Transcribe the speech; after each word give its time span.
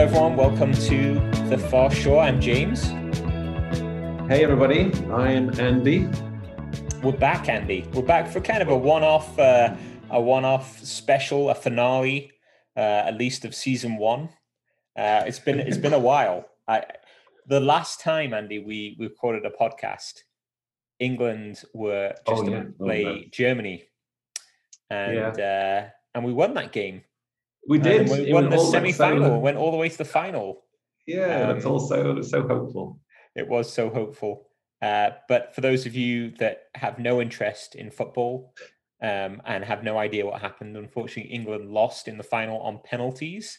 everyone. 0.00 0.34
Welcome 0.34 0.72
to 0.72 1.12
the 1.50 1.58
Far 1.58 1.90
Shore. 1.90 2.22
I'm 2.22 2.40
James. 2.40 2.84
Hey, 4.30 4.42
everybody. 4.42 4.90
I'm 5.12 5.60
Andy. 5.60 6.08
We're 7.02 7.12
back, 7.12 7.50
Andy. 7.50 7.86
We're 7.92 8.00
back 8.00 8.26
for 8.26 8.40
kind 8.40 8.62
of 8.62 8.68
a 8.70 8.76
one-off, 8.76 9.38
uh, 9.38 9.76
a 10.08 10.18
one-off 10.18 10.78
special, 10.78 11.50
a 11.50 11.54
finale, 11.54 12.32
uh, 12.78 12.80
at 12.80 13.18
least 13.18 13.44
of 13.44 13.54
season 13.54 13.98
one. 13.98 14.30
Uh, 14.96 15.24
it's 15.26 15.38
been 15.38 15.60
it's 15.60 15.76
been 15.76 15.92
a 15.92 15.98
while. 15.98 16.46
I, 16.66 16.82
the 17.46 17.60
last 17.60 18.00
time, 18.00 18.32
Andy, 18.32 18.58
we, 18.58 18.96
we 18.98 19.06
recorded 19.06 19.44
a 19.44 19.50
podcast, 19.50 20.14
England 20.98 21.62
were 21.74 22.14
just 22.26 22.44
Oh, 22.44 22.48
yeah. 22.48 22.62
Oh, 22.80 22.84
play 22.86 23.04
no. 23.04 23.20
Germany, 23.30 23.84
and 24.88 25.38
uh, 25.38 25.82
and 26.14 26.24
we 26.24 26.32
won 26.32 26.54
that 26.54 26.72
game. 26.72 27.02
We 27.68 27.78
did. 27.78 28.02
And 28.02 28.10
we 28.10 28.32
won 28.32 28.48
the 28.50 28.58
semi-final. 28.58 29.40
went 29.40 29.56
all 29.56 29.70
the 29.70 29.76
way 29.76 29.88
to 29.88 29.98
the 29.98 30.04
final. 30.04 30.64
Yeah, 31.06 31.52
that's 31.52 31.64
Um, 31.66 31.72
also 31.72 32.20
so 32.22 32.46
hopeful. 32.46 33.00
It 33.34 33.46
was 33.48 33.72
so 33.72 33.90
hopeful. 33.90 34.48
Uh, 34.82 35.10
but 35.28 35.54
for 35.54 35.60
those 35.60 35.86
of 35.86 35.94
you 35.94 36.30
that 36.38 36.64
have 36.74 36.98
no 36.98 37.20
interest 37.20 37.74
in 37.74 37.90
football 37.90 38.54
um, 39.02 39.42
and 39.44 39.62
have 39.64 39.84
no 39.84 39.98
idea 39.98 40.24
what 40.24 40.40
happened, 40.40 40.76
unfortunately, 40.76 41.30
England 41.32 41.70
lost 41.70 42.08
in 42.08 42.16
the 42.16 42.22
final 42.24 42.60
on 42.60 42.80
penalties, 42.84 43.58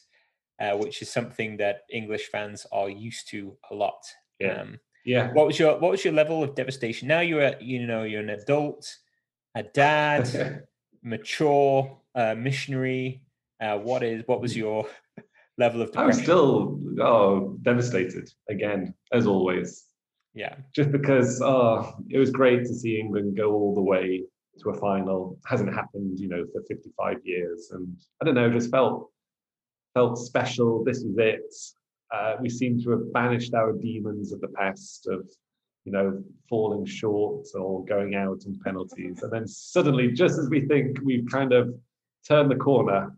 uh, 0.60 0.76
which 0.78 1.02
is 1.02 1.10
something 1.12 1.58
that 1.58 1.82
English 1.92 2.28
fans 2.30 2.66
are 2.72 2.90
used 2.90 3.28
to 3.30 3.58
a 3.70 3.76
lot. 3.76 4.02
Yeah. 4.40 4.62
Um, 4.62 4.80
Yeah. 5.06 5.32
what 5.34 5.48
was 5.48 5.58
your 5.60 5.80
What 5.80 5.92
was 5.92 6.04
your 6.06 6.14
level 6.14 6.44
of 6.44 6.56
devastation? 6.56 7.08
Now 7.08 7.22
you're 7.22 7.42
a, 7.42 7.56
you 7.62 7.86
know 7.86 8.04
you're 8.04 8.22
an 8.22 8.30
adult, 8.30 8.98
a 9.56 9.64
dad, 9.64 10.66
mature, 11.04 12.00
uh, 12.16 12.36
missionary. 12.36 13.24
Uh, 13.62 13.78
what 13.78 14.02
is 14.04 14.24
what 14.26 14.42
was 14.42 14.58
your 14.58 14.88
level 15.58 15.82
of 15.82 15.92
I'm 15.96 16.12
still 16.14 16.80
oh 17.00 17.58
devastated 17.62 18.30
again, 18.50 18.94
as 19.14 19.28
always. 19.28 19.86
yeah. 20.34 20.56
Just 20.76 20.92
because 20.92 21.42
oh, 21.42 21.94
it 22.10 22.18
was 22.18 22.32
great 22.32 22.62
to 22.66 22.74
see 22.74 23.00
England 23.00 23.38
go 23.38 23.52
all 23.54 23.76
the 23.76 23.82
way 23.82 24.24
to 24.60 24.70
a 24.70 24.74
final. 24.74 25.38
Hasn't 25.46 25.74
happened, 25.74 26.20
you 26.20 26.28
know, 26.28 26.46
for 26.52 26.62
55 26.68 27.18
years, 27.24 27.72
and 27.72 27.96
I 28.22 28.26
don't 28.26 28.36
know, 28.36 28.50
just 28.50 28.72
felt 28.72 29.10
felt 29.94 30.18
special. 30.18 30.84
This 30.84 31.00
is 31.00 31.16
it. 31.18 31.54
Uh, 32.14 32.36
we 32.42 32.50
seem 32.50 32.82
to 32.82 32.90
have 32.92 33.14
banished 33.14 33.54
our 33.54 33.72
demons 33.72 34.34
of 34.34 34.42
the 34.42 34.50
past 34.50 35.08
of, 35.08 35.26
you 35.86 35.92
know, 35.94 36.22
falling 36.50 36.86
short 36.86 37.48
or 37.56 37.86
going 37.86 38.16
out 38.16 38.40
on 38.46 38.60
penalties, 38.64 39.22
and 39.24 39.32
then 39.32 39.48
suddenly, 39.48 40.12
just 40.12 40.40
as 40.40 40.50
we 40.50 40.62
think 40.68 40.98
we've 41.04 41.28
kind 41.30 41.54
of 41.54 41.74
turned 42.28 42.52
the 42.52 42.56
corner, 42.56 43.16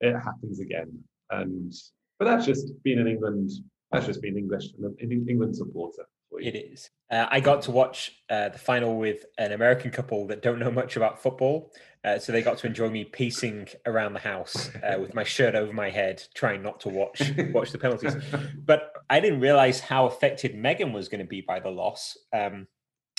it 0.00 0.14
happens 0.14 0.60
again. 0.60 0.98
And 1.30 1.72
but 2.18 2.24
that's 2.26 2.46
just 2.46 2.72
being 2.82 2.98
in 2.98 3.06
England. 3.06 3.50
That's 3.90 4.06
just 4.06 4.22
being 4.22 4.36
English, 4.36 4.66
an 5.00 5.26
England 5.28 5.56
supporter. 5.56 6.06
It 6.38 6.54
is. 6.54 6.90
Uh, 7.10 7.26
I 7.28 7.40
got 7.40 7.62
to 7.62 7.72
watch 7.72 8.12
uh, 8.30 8.50
the 8.50 8.58
final 8.58 8.96
with 8.96 9.24
an 9.36 9.52
American 9.52 9.90
couple 9.90 10.26
that 10.28 10.42
don't 10.42 10.60
know 10.60 10.70
much 10.70 10.96
about 10.96 11.20
football, 11.20 11.72
uh, 12.04 12.18
so 12.18 12.30
they 12.30 12.40
got 12.40 12.58
to 12.58 12.68
enjoy 12.68 12.88
me 12.88 13.04
pacing 13.04 13.68
around 13.84 14.12
the 14.12 14.20
house 14.20 14.70
uh, 14.76 14.98
with 14.98 15.12
my 15.12 15.24
shirt 15.24 15.56
over 15.56 15.72
my 15.72 15.90
head, 15.90 16.22
trying 16.34 16.62
not 16.62 16.78
to 16.80 16.88
watch 16.88 17.20
watch 17.52 17.72
the 17.72 17.78
penalties. 17.78 18.16
But 18.64 18.92
I 19.08 19.18
didn't 19.18 19.40
realize 19.40 19.80
how 19.80 20.06
affected 20.06 20.54
Megan 20.54 20.92
was 20.92 21.08
going 21.08 21.20
to 21.20 21.26
be 21.26 21.40
by 21.40 21.58
the 21.58 21.70
loss. 21.70 22.16
Um, 22.32 22.68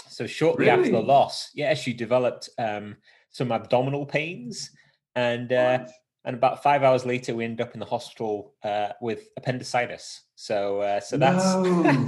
so 0.07 0.25
shortly 0.25 0.69
after 0.69 0.91
the 0.91 1.01
loss, 1.01 1.51
yeah, 1.53 1.73
she 1.73 1.93
developed 1.93 2.49
um, 2.57 2.95
some 3.29 3.51
abdominal 3.51 4.05
pains, 4.05 4.71
and 5.15 5.51
uh? 5.51 5.85
And 6.23 6.35
about 6.35 6.61
five 6.61 6.83
hours 6.83 7.05
later, 7.05 7.33
we 7.35 7.45
ended 7.45 7.61
up 7.61 7.73
in 7.73 7.79
the 7.79 7.85
hospital 7.85 8.53
uh, 8.63 8.89
with 9.01 9.29
appendicitis. 9.37 10.21
So, 10.35 10.81
uh, 10.81 10.99
so 10.99 11.17
that's 11.17 11.43
No. 11.43 12.03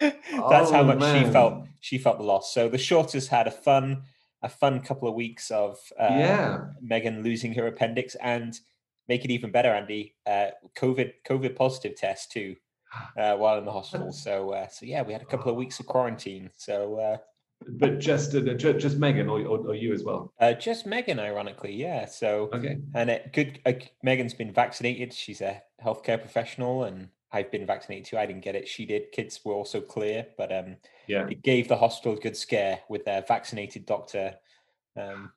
that's 0.00 0.70
how 0.70 0.80
Oh, 0.80 0.84
much 0.84 1.02
she 1.24 1.30
felt. 1.30 1.64
She 1.80 1.98
felt 1.98 2.18
the 2.18 2.24
loss. 2.24 2.52
So 2.52 2.68
the 2.68 2.78
shortest 2.78 3.28
had 3.28 3.46
a 3.46 3.52
fun, 3.52 4.02
a 4.42 4.48
fun 4.48 4.80
couple 4.80 5.08
of 5.08 5.14
weeks 5.14 5.50
of 5.50 5.78
uh, 5.98 6.08
yeah. 6.10 6.58
Megan 6.80 7.22
losing 7.22 7.54
her 7.54 7.66
appendix, 7.66 8.16
and 8.16 8.58
make 9.06 9.24
it 9.24 9.30
even 9.30 9.50
better, 9.52 9.72
Andy, 9.72 10.16
uh, 10.26 10.48
COVID 10.76 11.12
COVID 11.28 11.54
positive 11.56 11.96
test 11.96 12.32
too, 12.32 12.56
uh, 13.16 13.36
while 13.36 13.58
in 13.58 13.64
the 13.64 13.72
hospital. 13.72 14.12
So, 14.12 14.50
uh, 14.50 14.68
so 14.68 14.86
yeah, 14.86 15.02
we 15.02 15.12
had 15.12 15.22
a 15.22 15.26
couple 15.26 15.50
of 15.50 15.56
weeks 15.56 15.78
of 15.80 15.86
quarantine. 15.86 16.50
So. 16.56 17.18
But 17.66 17.98
just 17.98 18.34
uh, 18.34 18.40
just 18.54 18.98
Megan 18.98 19.28
or, 19.28 19.40
or, 19.40 19.58
or 19.58 19.74
you 19.74 19.92
as 19.92 20.04
well. 20.04 20.32
uh, 20.40 20.52
just 20.54 20.86
Megan, 20.86 21.18
ironically, 21.18 21.74
yeah. 21.74 22.06
So, 22.06 22.48
Okay. 22.52 22.78
and 22.94 23.10
it, 23.10 23.32
good. 23.32 23.60
Uh, 23.66 23.72
Megan's 24.02 24.34
been 24.34 24.52
vaccinated. 24.52 25.12
She's 25.12 25.40
a 25.40 25.60
healthcare 25.84 26.20
professional, 26.20 26.84
and 26.84 27.08
I've 27.32 27.50
been 27.50 27.66
vaccinated 27.66 28.06
too. 28.06 28.16
I 28.16 28.26
didn't 28.26 28.42
get 28.44 28.54
it. 28.54 28.68
She 28.68 28.86
did. 28.86 29.10
Kids 29.12 29.40
were 29.44 29.54
also 29.54 29.80
clear, 29.80 30.26
but 30.38 30.52
um, 30.52 30.76
Yeah. 31.08 31.26
it 31.28 31.42
gave 31.42 31.68
the 31.68 31.76
hospital 31.76 32.16
a 32.16 32.20
good 32.20 32.36
scare 32.36 32.80
with 32.88 33.04
their 33.04 33.22
vaccinated 33.22 33.84
doctor 33.86 34.36
um, 34.96 35.30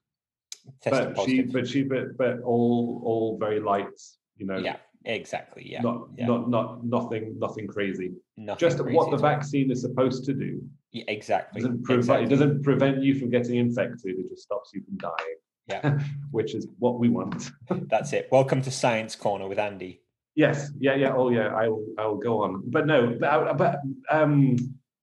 But 0.85 1.19
she 1.25 1.41
but 1.41 1.67
she 1.67 1.83
but 1.83 2.17
but 2.17 2.41
all 2.43 3.01
all 3.03 3.37
very 3.39 3.59
light, 3.59 3.99
you 4.37 4.45
know. 4.45 4.57
yeah, 4.57 4.77
exactly. 5.05 5.63
Yeah, 5.69 5.81
Not 5.81 6.07
yeah. 6.17 6.27
not 6.27 6.49
not 6.49 6.85
nothing 6.85 7.37
nothing 7.39 7.67
crazy. 7.67 8.11
Nothing 8.37 8.59
Just 8.59 8.79
crazy 8.79 8.95
what 8.95 9.11
the 9.11 9.17
vaccine 9.17 9.69
is 9.71 9.81
supposed 9.81 10.23
to 10.25 10.33
do. 10.33 10.61
Yeah, 10.91 11.05
exactly. 11.07 11.61
Doesn't 11.61 11.83
prevent 11.83 12.01
exactly. 12.01 12.25
it 12.25 12.29
doesn't 12.29 12.63
prevent 12.63 13.01
you 13.01 13.17
from 13.17 13.29
getting 13.29 13.55
infected, 13.55 14.19
it 14.19 14.29
just 14.29 14.43
stops 14.43 14.71
you 14.73 14.83
from 14.83 14.97
dying. 14.97 15.37
Yeah. 15.67 15.99
Which 16.31 16.53
is 16.53 16.67
what 16.79 16.99
we 16.99 17.07
want. 17.07 17.51
That's 17.89 18.11
it. 18.11 18.27
Welcome 18.29 18.61
to 18.63 18.71
Science 18.71 19.15
Corner 19.15 19.47
with 19.47 19.57
Andy. 19.57 20.01
Yes, 20.35 20.71
yeah, 20.79 20.95
yeah. 20.95 21.13
Oh, 21.15 21.29
yeah. 21.29 21.47
I 21.55 21.69
will. 21.69 21.85
I 21.97 22.05
will 22.07 22.17
go 22.17 22.43
on. 22.43 22.63
But 22.65 22.87
no, 22.87 23.17
but, 23.19 23.57
but 23.57 23.79
um. 24.09 24.57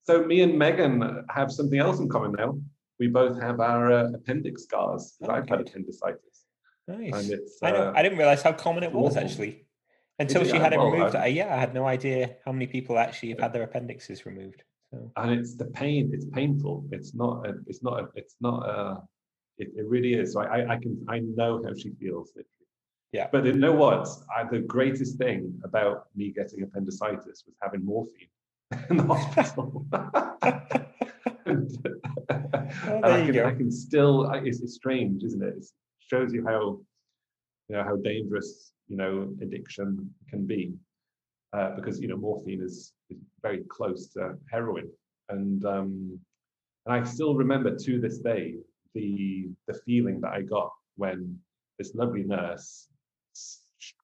So 0.04 0.25
me 0.25 0.41
and 0.41 0.59
Megan 0.59 1.25
have 1.28 1.53
something 1.53 1.78
else 1.78 2.00
in 2.00 2.09
common 2.09 2.32
now. 2.32 2.59
We 2.99 3.09
both 3.09 3.41
have 3.41 3.60
our 3.60 3.93
uh, 3.93 4.12
appendix 4.12 4.65
scars. 4.65 5.16
Oh, 5.22 5.31
I've 5.31 5.49
had 5.49 5.60
appendicitis, 5.60 6.44
Nice. 6.87 7.12
and 7.15 7.32
it's. 7.32 7.59
I 7.62 7.70
know. 7.72 7.88
uh, 7.88 7.93
I 7.94 8.03
didn't 8.03 8.16
realize 8.16 8.41
how 8.43 8.53
common 8.53 8.84
it 8.84 8.93
was 8.93 9.16
awful. 9.16 9.25
actually 9.26 9.66
until 10.19 10.44
she 10.44 10.56
had 10.56 10.72
it 10.72 10.78
well, 10.78 10.91
removed. 10.91 11.15
I, 11.15 11.26
yeah, 11.26 11.55
I 11.55 11.59
had 11.59 11.75
no 11.75 11.87
idea 11.87 12.37
how 12.44 12.53
many 12.53 12.66
people 12.66 12.99
actually 12.99 13.31
have 13.31 13.41
had 13.41 13.53
their 13.53 13.62
appendixes 13.62 14.25
removed. 14.25 14.65
So 14.91 15.10
and 15.16 15.32
it's 15.32 15.54
the 15.54 15.66
pain. 15.66 16.10
It's 16.12 16.25
painful. 16.26 16.84
It's 16.93 17.15
not. 17.15 17.47
A, 17.47 17.54
it's 17.66 17.82
not. 17.82 18.00
A, 18.00 18.09
it's 18.15 18.37
not. 18.41 18.69
A, 18.69 19.03
it, 19.59 19.69
it 19.76 19.87
really 19.87 20.15
is. 20.15 20.32
So 20.32 20.41
I, 20.41 20.75
I 20.75 20.76
can. 20.76 21.04
I 21.09 21.21
know 21.21 21.62
how 21.65 21.75
she 21.75 21.91
feels. 22.00 22.31
literally. 22.34 22.49
Yeah. 23.12 23.28
But 23.32 23.44
you 23.44 23.53
know 23.54 23.72
what? 23.72 24.09
I, 24.34 24.44
the 24.44 24.60
greatest 24.60 25.16
thing 25.16 25.60
about 25.65 26.06
me 26.15 26.31
getting 26.31 26.62
appendicitis 26.62 27.44
was 27.47 27.56
having 27.62 27.84
morphine 27.84 28.28
in 28.91 28.99
the 28.99 29.15
hospital. 29.15 29.87
and, 31.47 31.70
and 32.28 33.05
there 33.05 33.05
I 33.05 33.19
you 33.19 33.32
can, 33.32 33.34
go. 33.34 33.47
I 33.47 33.55
can 33.55 33.70
still. 33.70 34.26
I, 34.28 34.38
it's, 34.38 34.60
it's 34.60 34.75
strange, 34.75 35.22
isn't 35.22 35.43
it? 35.43 35.55
It 35.56 35.66
shows 36.00 36.32
you 36.32 36.44
how, 36.47 36.81
you 37.69 37.76
know, 37.76 37.84
how 37.84 37.97
dangerous 37.97 38.72
you 38.88 38.97
know 38.97 39.34
addiction 39.43 40.10
can 40.31 40.47
be, 40.47 40.75
uh, 41.53 41.75
because 41.76 42.00
you 42.00 42.09
know 42.09 42.16
morphine 42.16 42.62
is, 42.62 42.92
is 43.10 43.19
very 43.42 43.64
close 43.69 44.09
to 44.09 44.34
heroin, 44.50 44.88
and 45.28 45.64
um, 45.64 46.19
and 46.86 46.94
I 46.94 47.04
still 47.04 47.34
remember 47.34 47.76
to 47.76 48.00
this 48.00 48.19
day 48.19 48.54
the 48.94 49.48
the 49.66 49.75
feeling 49.87 50.20
that 50.20 50.32
I 50.32 50.42
got 50.42 50.70
when 50.97 51.38
this 51.78 51.94
lovely 51.94 52.22
nurse 52.25 52.88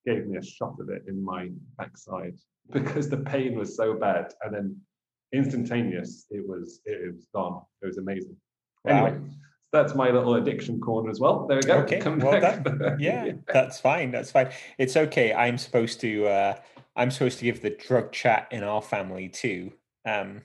gave 0.07 0.27
me 0.27 0.39
a 0.39 0.43
shot 0.43 0.77
of 0.81 0.89
it 0.89 1.03
in 1.09 1.23
my 1.23 1.49
backside 1.77 2.37
because 2.73 3.09
the 3.09 3.19
pain 3.19 3.59
was 3.59 3.77
so 3.77 3.95
bad, 3.95 4.33
and 4.43 4.55
then 4.55 4.77
instantaneous 5.33 6.27
it 6.31 6.47
was 6.47 6.81
it 6.85 7.15
was 7.15 7.27
gone. 7.35 7.63
It 7.83 7.87
was 7.87 7.99
amazing. 7.99 8.37
Wow. 8.85 9.07
Anyway, 9.07 9.21
that's 9.73 9.95
my 9.95 10.11
little 10.11 10.37
addiction 10.37 10.81
corner 10.81 11.11
as 11.11 11.21
well. 11.21 11.47
There 11.47 11.57
we 11.57 11.63
go. 11.63 11.79
Okay, 11.79 11.99
Come 11.99 12.21
well 12.21 12.41
back. 12.41 12.65
yeah, 12.99 13.33
that's 13.53 13.81
fine. 13.81 14.13
That's 14.13 14.31
fine. 14.31 14.51
It's 14.79 14.97
okay. 14.97 15.35
I'm 15.35 15.59
supposed 15.59 16.01
to. 16.01 16.27
Uh, 16.27 16.55
I'm 16.97 17.11
supposed 17.11 17.39
to 17.39 17.45
give 17.45 17.61
the 17.63 17.71
drug 17.71 18.13
chat 18.13 18.49
in 18.51 18.63
our 18.63 18.83
family 18.83 19.29
too. 19.29 19.73
Um, 20.07 20.43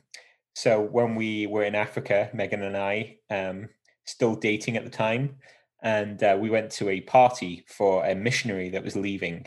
so 0.56 0.82
when 0.82 1.16
we 1.16 1.48
were 1.48 1.64
in 1.64 1.76
Africa, 1.76 2.30
Megan 2.34 2.64
and 2.64 2.76
I, 2.76 3.18
um, 3.30 3.70
still 4.06 4.36
dating 4.36 4.78
at 4.78 4.84
the 4.84 4.90
time, 4.90 5.38
and 5.82 6.22
uh, 6.24 6.38
we 6.40 6.50
went 6.50 6.72
to 6.72 6.90
a 6.90 7.02
party 7.02 7.64
for 7.68 8.06
a 8.06 8.16
missionary 8.16 8.70
that 8.70 8.84
was 8.84 8.96
leaving, 8.96 9.46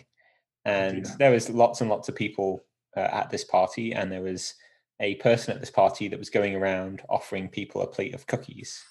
and 0.65 1.07
there 1.19 1.33
was 1.33 1.51
lots 1.51 1.81
and 1.81 1.91
lots 1.91 2.09
of 2.09 2.15
people 2.15 2.65
uh, 2.97 3.01
at 3.01 3.31
this 3.31 3.45
party, 3.45 3.93
and 3.93 4.11
there 4.11 4.23
was 4.23 4.55
a 5.01 5.17
person 5.17 5.53
at 5.53 5.61
this 5.61 5.71
party 5.71 6.09
that 6.09 6.19
was 6.19 6.31
going 6.31 6.55
around 6.55 7.03
offering 7.09 7.49
people 7.49 7.83
a 7.83 7.87
plate 7.87 8.15
of 8.15 8.27
cookies. 8.27 8.83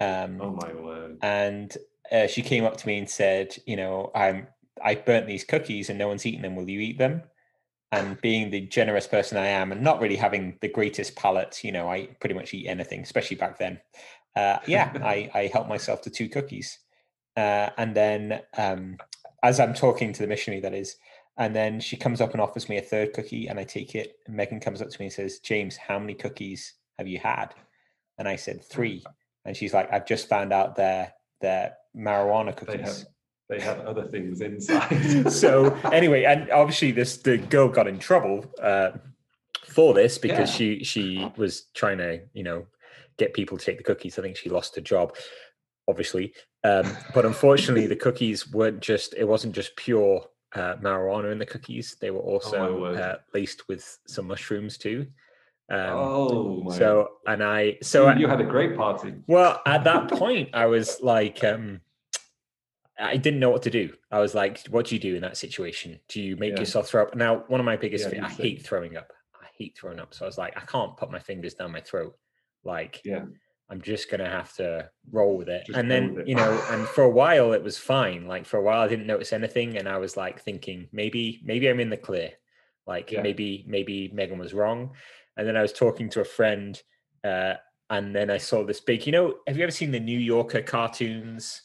Um, 0.00 0.40
Oh 0.40 0.50
my 0.52 0.72
word. 0.72 1.18
and 1.22 1.76
uh, 2.12 2.28
she 2.28 2.40
came 2.42 2.64
up 2.64 2.76
to 2.76 2.86
me 2.86 2.98
and 2.98 3.10
said, 3.10 3.56
"You 3.66 3.76
know, 3.76 4.10
I'm 4.14 4.46
I 4.82 4.94
burnt 4.94 5.26
these 5.26 5.44
cookies 5.44 5.90
and 5.90 5.98
no 5.98 6.06
one's 6.08 6.24
eaten 6.24 6.42
them. 6.42 6.54
Will 6.54 6.70
you 6.70 6.80
eat 6.80 6.98
them?" 6.98 7.22
And 7.90 8.20
being 8.20 8.50
the 8.50 8.60
generous 8.60 9.06
person 9.06 9.38
I 9.38 9.46
am, 9.46 9.72
and 9.72 9.80
not 9.80 10.00
really 10.00 10.16
having 10.16 10.58
the 10.60 10.68
greatest 10.68 11.16
palate, 11.16 11.64
you 11.64 11.72
know, 11.72 11.88
I 11.88 12.06
pretty 12.20 12.34
much 12.34 12.52
eat 12.52 12.66
anything, 12.66 13.00
especially 13.00 13.36
back 13.38 13.58
then. 13.58 13.80
Uh, 14.36 14.58
yeah, 14.66 14.92
I 15.02 15.30
I 15.34 15.50
helped 15.52 15.70
myself 15.70 16.02
to 16.02 16.10
two 16.10 16.28
cookies, 16.28 16.78
uh, 17.36 17.70
and 17.78 17.94
then 17.94 18.42
um, 18.58 18.98
as 19.42 19.60
I'm 19.60 19.74
talking 19.74 20.12
to 20.12 20.22
the 20.22 20.28
missionary, 20.28 20.60
that 20.60 20.74
is, 20.74 20.96
And 21.38 21.54
then 21.54 21.78
she 21.80 21.96
comes 21.96 22.20
up 22.20 22.32
and 22.32 22.40
offers 22.40 22.68
me 22.68 22.78
a 22.78 22.82
third 22.82 23.12
cookie, 23.14 23.46
and 23.46 23.58
I 23.60 23.64
take 23.64 23.94
it. 23.94 24.16
And 24.26 24.36
Megan 24.36 24.60
comes 24.60 24.82
up 24.82 24.90
to 24.90 25.00
me 25.00 25.06
and 25.06 25.12
says, 25.12 25.38
"James, 25.38 25.76
how 25.76 25.98
many 25.98 26.14
cookies 26.14 26.74
have 26.98 27.06
you 27.06 27.18
had?" 27.20 27.54
And 28.18 28.28
I 28.28 28.36
said 28.36 28.64
three. 28.64 29.04
And 29.44 29.56
she's 29.56 29.72
like, 29.72 29.90
"I've 29.92 30.06
just 30.06 30.28
found 30.28 30.52
out 30.52 30.74
they're 30.76 31.12
they're 31.40 31.74
marijuana 31.96 32.56
cookies." 32.56 33.06
They 33.48 33.60
have 33.60 33.80
other 33.80 34.06
things 34.06 34.40
inside. 34.40 35.32
so 35.32 35.74
anyway, 35.92 36.24
and 36.24 36.50
obviously 36.50 36.92
this 36.92 37.16
the 37.18 37.38
girl 37.38 37.68
got 37.68 37.88
in 37.88 37.98
trouble 37.98 38.44
uh, 38.62 38.90
for 39.66 39.94
this 39.94 40.18
because 40.18 40.50
she 40.50 40.84
she 40.84 41.30
was 41.36 41.66
trying 41.74 41.98
to 41.98 42.20
you 42.34 42.42
know 42.42 42.66
get 43.16 43.34
people 43.34 43.58
to 43.58 43.64
take 43.64 43.78
the 43.78 43.84
cookies. 43.84 44.18
I 44.18 44.22
think 44.22 44.36
she 44.36 44.50
lost 44.50 44.74
her 44.76 44.82
job, 44.82 45.16
obviously. 45.88 46.34
Um, 46.64 46.96
but 47.14 47.24
unfortunately, 47.24 47.86
the 47.86 47.96
cookies 47.96 48.50
weren't 48.52 48.80
just 48.80 49.14
it 49.16 49.24
wasn't 49.24 49.54
just 49.54 49.76
pure 49.76 50.24
uh, 50.54 50.76
marijuana 50.76 51.32
in 51.32 51.38
the 51.38 51.46
cookies. 51.46 51.96
They 52.00 52.10
were 52.10 52.20
also 52.20 52.80
word. 52.80 53.00
uh, 53.00 53.16
laced 53.34 53.68
with 53.68 53.98
some 54.06 54.26
mushrooms 54.26 54.78
too. 54.78 55.06
Um, 55.70 55.90
oh 55.92 56.62
my! 56.62 56.76
so 56.76 57.08
and 57.26 57.44
I 57.44 57.78
so 57.82 58.04
you, 58.04 58.08
I, 58.08 58.16
you 58.16 58.26
had 58.26 58.40
a 58.40 58.44
great 58.44 58.76
party. 58.76 59.14
well, 59.26 59.60
at 59.66 59.84
that 59.84 60.10
point, 60.10 60.50
I 60.54 60.66
was 60.66 60.98
like, 61.02 61.44
um, 61.44 61.80
I 62.98 63.16
didn't 63.16 63.40
know 63.40 63.50
what 63.50 63.62
to 63.62 63.70
do. 63.70 63.94
I 64.10 64.18
was 64.18 64.34
like, 64.34 64.66
what 64.68 64.86
do 64.86 64.94
you 64.94 65.00
do 65.00 65.14
in 65.14 65.22
that 65.22 65.36
situation? 65.36 66.00
Do 66.08 66.20
you 66.20 66.36
make 66.36 66.54
Yeah. 66.54 66.60
yourself 66.60 66.88
throw 66.88 67.04
up? 67.04 67.14
Now, 67.14 67.44
one 67.48 67.60
of 67.60 67.66
my 67.66 67.76
biggest, 67.76 68.10
Yeah, 68.10 68.18
you 68.18 68.24
I 68.24 68.28
hate 68.28 68.62
throwing 68.62 68.96
up. 68.96 69.12
I 69.40 69.46
hate 69.56 69.76
throwing 69.78 70.00
up. 70.00 70.14
So 70.14 70.24
I 70.24 70.28
was 70.28 70.38
like, 70.38 70.56
I 70.56 70.60
can't 70.60 70.96
put 70.96 71.10
my 71.10 71.18
fingers 71.20 71.54
down 71.54 71.70
my 71.72 71.80
throat. 71.80 72.16
Like, 72.64 73.00
Yeah. 73.04 73.24
I'm 73.70 73.82
just 73.82 74.10
gonna 74.10 74.28
have 74.28 74.52
to 74.54 74.90
roll 75.12 75.36
with 75.36 75.48
it. 75.48 75.66
Just 75.66 75.78
and 75.78 75.90
then, 75.90 76.18
it. 76.20 76.26
you 76.28 76.34
know, 76.34 76.60
and 76.70 76.86
for 76.88 77.04
a 77.04 77.10
while 77.10 77.52
it 77.52 77.62
was 77.62 77.76
fine. 77.78 78.26
Like 78.26 78.46
for 78.46 78.56
a 78.56 78.62
while, 78.62 78.80
I 78.80 78.88
didn't 78.88 79.06
notice 79.06 79.32
anything, 79.32 79.76
and 79.76 79.86
I 79.88 79.98
was 79.98 80.16
like 80.16 80.40
thinking, 80.40 80.88
maybe, 80.90 81.40
maybe 81.44 81.68
I'm 81.68 81.78
in 81.80 81.90
the 81.90 81.96
clear. 81.98 82.32
Like 82.86 83.12
Yeah. 83.12 83.20
maybe, 83.22 83.64
maybe 83.68 84.08
Megan 84.12 84.38
was 84.38 84.54
wrong. 84.54 84.94
And 85.36 85.46
then 85.46 85.56
I 85.56 85.62
was 85.62 85.72
talking 85.74 86.08
to 86.10 86.20
a 86.22 86.24
friend, 86.24 86.82
uh, 87.22 87.54
and 87.90 88.16
then 88.16 88.30
I 88.30 88.38
saw 88.38 88.64
this 88.64 88.80
big. 88.80 89.06
You 89.06 89.12
know, 89.12 89.38
have 89.46 89.56
you 89.56 89.62
ever 89.62 89.70
seen 89.70 89.90
the 89.92 90.00
New 90.00 90.18
Yorker 90.18 90.62
cartoons? 90.62 91.62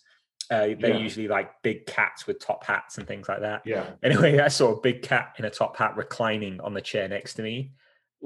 Uh, 0.53 0.75
they're 0.79 0.91
Yeah. 0.91 0.97
usually 0.97 1.27
like 1.27 1.49
big 1.63 1.87
cats 1.87 2.27
with 2.27 2.39
top 2.39 2.63
hats 2.63 2.99
and 2.99 3.07
things 3.07 3.27
like 3.27 3.39
that. 3.39 3.63
Yeah. 3.65 3.95
Anyway, 4.03 4.37
I 4.37 4.49
saw 4.49 4.73
a 4.73 4.79
big 4.79 5.01
cat 5.01 5.35
in 5.39 5.45
a 5.45 5.49
top 5.49 5.75
hat 5.77 5.95
reclining 5.97 6.61
on 6.61 6.75
the 6.75 6.81
chair 6.81 7.07
next 7.07 7.33
to 7.35 7.41
me, 7.41 7.71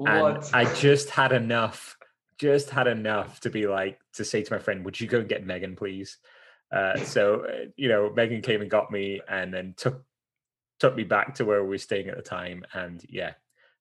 and 0.06 0.38
I 0.52 0.72
just 0.74 1.08
had 1.08 1.32
enough, 1.32 1.96
just 2.36 2.68
had 2.68 2.86
enough 2.86 3.40
to 3.40 3.50
be 3.50 3.66
like 3.66 3.98
to 4.14 4.24
say 4.26 4.42
to 4.42 4.52
my 4.52 4.58
friend, 4.58 4.84
"Would 4.84 5.00
you 5.00 5.06
go 5.06 5.20
and 5.20 5.28
get 5.28 5.46
Megan, 5.46 5.74
please?" 5.74 6.18
Uh, 6.70 6.96
so 7.14 7.46
uh, 7.46 7.64
you 7.76 7.88
know, 7.88 8.12
Megan 8.14 8.42
came 8.42 8.60
and 8.60 8.70
got 8.70 8.90
me, 8.90 9.22
and 9.26 9.52
then 9.54 9.74
took 9.78 10.04
took 10.78 10.94
me 10.94 11.04
back 11.04 11.34
to 11.36 11.46
where 11.46 11.62
we 11.62 11.70
were 11.70 11.78
staying 11.78 12.08
at 12.08 12.16
the 12.16 12.22
time, 12.22 12.62
and 12.74 13.02
yeah, 13.08 13.32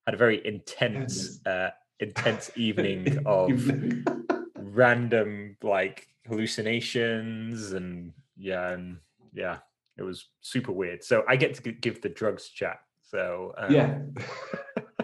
had 0.06 0.14
a 0.14 0.18
very 0.18 0.46
intense, 0.48 1.46
uh, 1.46 1.72
intense 2.00 2.50
evening 2.56 3.20
of 3.26 3.70
random 4.56 5.58
like 5.62 6.08
hallucinations 6.28 7.74
and 7.74 8.14
yeah 8.38 8.70
and 8.70 8.98
yeah 9.34 9.58
it 9.98 10.04
was 10.04 10.28
super 10.42 10.72
weird 10.72 11.04
so 11.04 11.24
i 11.28 11.36
get 11.36 11.54
to 11.54 11.72
give 11.72 12.02
the 12.02 12.10
drugs 12.10 12.50
chat 12.50 12.80
so 13.02 13.54
um, 13.58 13.74
yeah. 13.74 14.00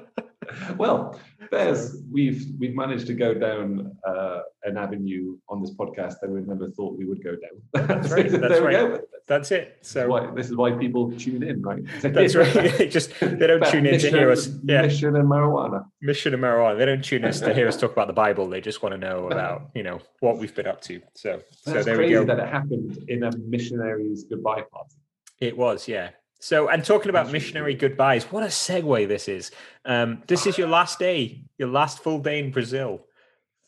well, 0.77 1.19
there's 1.51 1.97
we've 2.11 2.45
we've 2.59 2.75
managed 2.75 3.07
to 3.07 3.13
go 3.13 3.33
down 3.33 3.95
uh, 4.07 4.39
an 4.63 4.77
avenue 4.77 5.37
on 5.49 5.61
this 5.61 5.71
podcast 5.71 6.15
that 6.21 6.29
we 6.29 6.41
never 6.41 6.69
thought 6.71 6.97
we 6.97 7.05
would 7.05 7.23
go 7.23 7.31
down. 7.31 7.87
That's 7.87 8.11
right, 8.11 8.29
that's 8.31 8.61
right. 8.61 8.71
go. 8.73 9.01
that's 9.27 9.51
it 9.51 9.77
so 9.81 10.07
why 10.07 10.29
this 10.31 10.47
is 10.49 10.55
why 10.55 10.71
people 10.71 11.11
tune 11.17 11.43
in, 11.43 11.61
right? 11.61 11.81
that's 12.01 12.35
right 12.35 12.53
they 12.77 12.87
just 12.97 13.17
they 13.19 13.47
don't 13.47 13.65
tune 13.67 13.85
in 13.85 13.99
to 13.99 14.09
hear 14.09 14.31
us 14.31 14.47
mission- 14.47 14.61
yeah 14.67 14.81
Mission 14.81 15.15
and 15.15 15.29
marijuana. 15.29 15.85
mission 16.01 16.33
and 16.33 16.43
marijuana 16.43 16.77
they 16.77 16.85
don't 16.85 17.03
tune 17.03 17.23
us 17.25 17.39
to 17.39 17.53
hear 17.53 17.67
us 17.67 17.77
talk 17.77 17.91
about 17.93 18.07
the 18.07 18.13
bible 18.13 18.47
they 18.47 18.59
just 18.61 18.83
want 18.83 18.93
to 18.93 18.97
know 18.97 19.27
about 19.27 19.69
you 19.73 19.83
know 19.83 19.99
what 20.19 20.37
we've 20.37 20.53
been 20.55 20.67
up 20.67 20.81
to 20.81 21.01
so 21.13 21.41
so 21.51 21.71
That's 21.71 21.85
there 21.85 21.97
we 21.97 22.09
go 22.09 22.25
that 22.25 22.39
it 22.39 22.49
happened 22.49 23.03
in 23.07 23.23
a 23.23 23.31
missionaries 23.37 24.25
goodbye 24.25 24.63
party. 24.71 24.95
It 25.39 25.57
was, 25.57 25.87
yeah. 25.87 26.11
So, 26.43 26.67
and 26.67 26.83
talking 26.83 27.09
about 27.09 27.31
missionary 27.31 27.73
goodbyes, 27.73 28.25
what 28.25 28.43
a 28.43 28.47
segue 28.47 29.07
this 29.07 29.29
is. 29.29 29.51
Um, 29.85 30.23
this 30.27 30.45
is 30.45 30.57
your 30.57 30.67
last 30.67 30.99
day, 30.99 31.45
your 31.57 31.69
last 31.69 32.03
full 32.03 32.19
day 32.19 32.39
in 32.39 32.51
Brazil. 32.51 33.05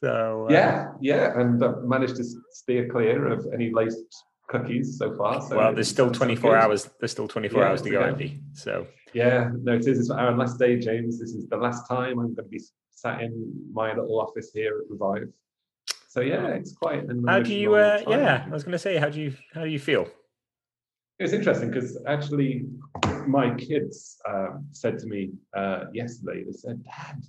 So, 0.03 0.47
uh, 0.49 0.51
Yeah, 0.51 0.87
yeah, 0.99 1.39
and 1.39 1.63
I've 1.63 1.83
managed 1.83 2.17
to 2.17 2.25
steer 2.51 2.89
clear 2.89 3.27
of 3.27 3.47
any 3.53 3.71
laced 3.71 4.13
cookies 4.49 4.97
so 4.97 5.15
far. 5.15 5.39
So 5.39 5.55
well, 5.55 5.73
there's 5.73 5.87
still 5.87 6.11
24 6.11 6.51
good. 6.51 6.59
hours. 6.59 6.89
There's 6.99 7.13
still 7.13 7.29
24 7.29 7.61
Yeah, 7.61 7.69
hours 7.69 7.81
to 7.81 7.89
go, 7.89 7.99
go. 7.99 8.05
Andy. 8.07 8.41
So, 8.51 8.87
Yeah, 9.13 9.51
no, 9.63 9.75
it 9.75 9.87
is. 9.87 9.97
It's 9.97 10.09
our 10.09 10.35
last 10.35 10.59
day, 10.59 10.77
James. 10.77 11.17
This 11.17 11.29
is 11.29 11.47
the 11.47 11.55
last 11.55 11.87
time 11.87 12.19
I'm 12.19 12.35
going 12.35 12.35
to 12.35 12.43
be 12.43 12.59
sat 12.91 13.21
in 13.21 13.71
my 13.71 13.93
little 13.93 14.19
office 14.19 14.51
here 14.53 14.81
at 14.83 14.91
Revive. 14.91 15.29
So 16.09 16.19
yeah, 16.19 16.47
it's 16.47 16.73
quite. 16.73 17.05
How 17.25 17.39
do 17.39 17.53
you? 17.53 17.75
Uh, 17.75 18.03
yeah, 18.05 18.43
I 18.45 18.49
was 18.49 18.65
going 18.65 18.73
to 18.73 18.79
say, 18.79 18.97
how 18.97 19.07
do 19.07 19.21
you? 19.21 19.33
How 19.53 19.63
do 19.63 19.69
you 19.69 19.79
feel? 19.79 20.09
It 21.17 21.23
was 21.23 21.33
interesting 21.33 21.71
because 21.71 21.97
actually, 22.05 22.65
my 23.25 23.55
kids 23.55 24.17
um, 24.27 24.67
said 24.71 24.99
to 24.99 25.07
me 25.07 25.31
uh, 25.55 25.85
yesterday. 25.93 26.43
They 26.43 26.51
said, 26.51 26.83
"Dad, 26.83 27.23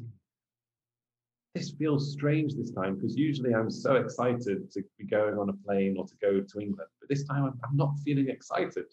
this 1.55 1.71
feels 1.71 2.13
strange 2.13 2.55
this 2.55 2.73
time 2.73 2.97
because 2.97 3.17
usually 3.17 3.55
I'm 3.55 3.71
so 3.71 3.95
excited 3.95 4.73
to 4.73 4.83
be 4.99 5.05
going 5.05 5.39
on 5.39 5.51
a 5.51 5.53
plane 5.53 5.97
or 5.97 6.05
to 6.05 6.15
go 6.21 6.41
to 6.41 6.61
England, 6.61 6.91
but 6.99 7.09
this 7.09 7.25
time 7.25 7.45
I'm, 7.45 7.61
I'm 7.63 7.77
not 7.77 7.95
feeling 8.05 8.29
excited." 8.29 8.87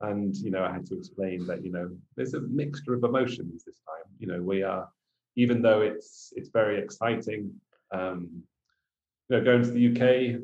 And 0.00 0.36
you 0.36 0.52
know, 0.52 0.64
I 0.64 0.72
had 0.72 0.86
to 0.86 0.96
explain 0.96 1.44
that 1.46 1.64
you 1.64 1.72
know 1.72 1.90
there's 2.14 2.34
a 2.34 2.40
mixture 2.42 2.94
of 2.94 3.02
emotions 3.02 3.64
this 3.64 3.80
time. 3.80 4.12
You 4.20 4.28
know, 4.28 4.42
we 4.42 4.62
are, 4.62 4.88
even 5.34 5.60
though 5.60 5.80
it's 5.80 6.32
it's 6.36 6.50
very 6.50 6.78
exciting. 6.78 7.52
Um, 7.92 8.44
you 9.28 9.36
know, 9.36 9.44
going 9.44 9.62
to 9.62 9.70
the 9.70 9.88
UK, 9.88 10.40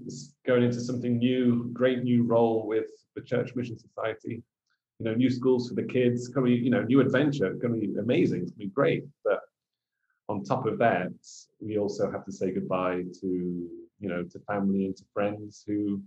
going 0.47 0.63
into 0.63 0.81
something 0.81 1.19
new, 1.19 1.69
great 1.73 2.03
new 2.03 2.23
role 2.23 2.67
with 2.67 2.87
the 3.15 3.23
Church 3.23 3.55
Mission 3.55 3.79
Society. 3.79 4.43
You 4.99 5.05
know, 5.05 5.15
new 5.15 5.31
schools 5.31 5.69
for 5.69 5.75
the 5.75 5.83
kids, 5.83 6.29
going 6.29 6.53
you 6.53 6.71
know, 6.71 6.83
new 6.83 7.01
adventure, 7.01 7.55
going 7.55 7.81
to 7.81 7.87
be 7.87 7.99
amazing, 7.99 8.43
it's 8.43 8.51
going 8.51 8.61
to 8.61 8.67
be 8.67 8.75
great. 8.75 9.05
But 9.25 9.41
on 10.29 10.45
top 10.45 10.67
of 10.67 10.79
that, 10.79 11.13
we 11.61 11.79
also 11.79 12.11
have 12.11 12.25
to 12.25 12.33
say 12.33 12.53
goodbye 12.53 13.05
to, 13.21 13.27
you 13.27 14.09
know, 14.09 14.23
to 14.23 14.39
family 14.41 14.87
and 14.87 14.97
to 14.97 15.05
friends 15.13 15.65
who, 15.67 16.03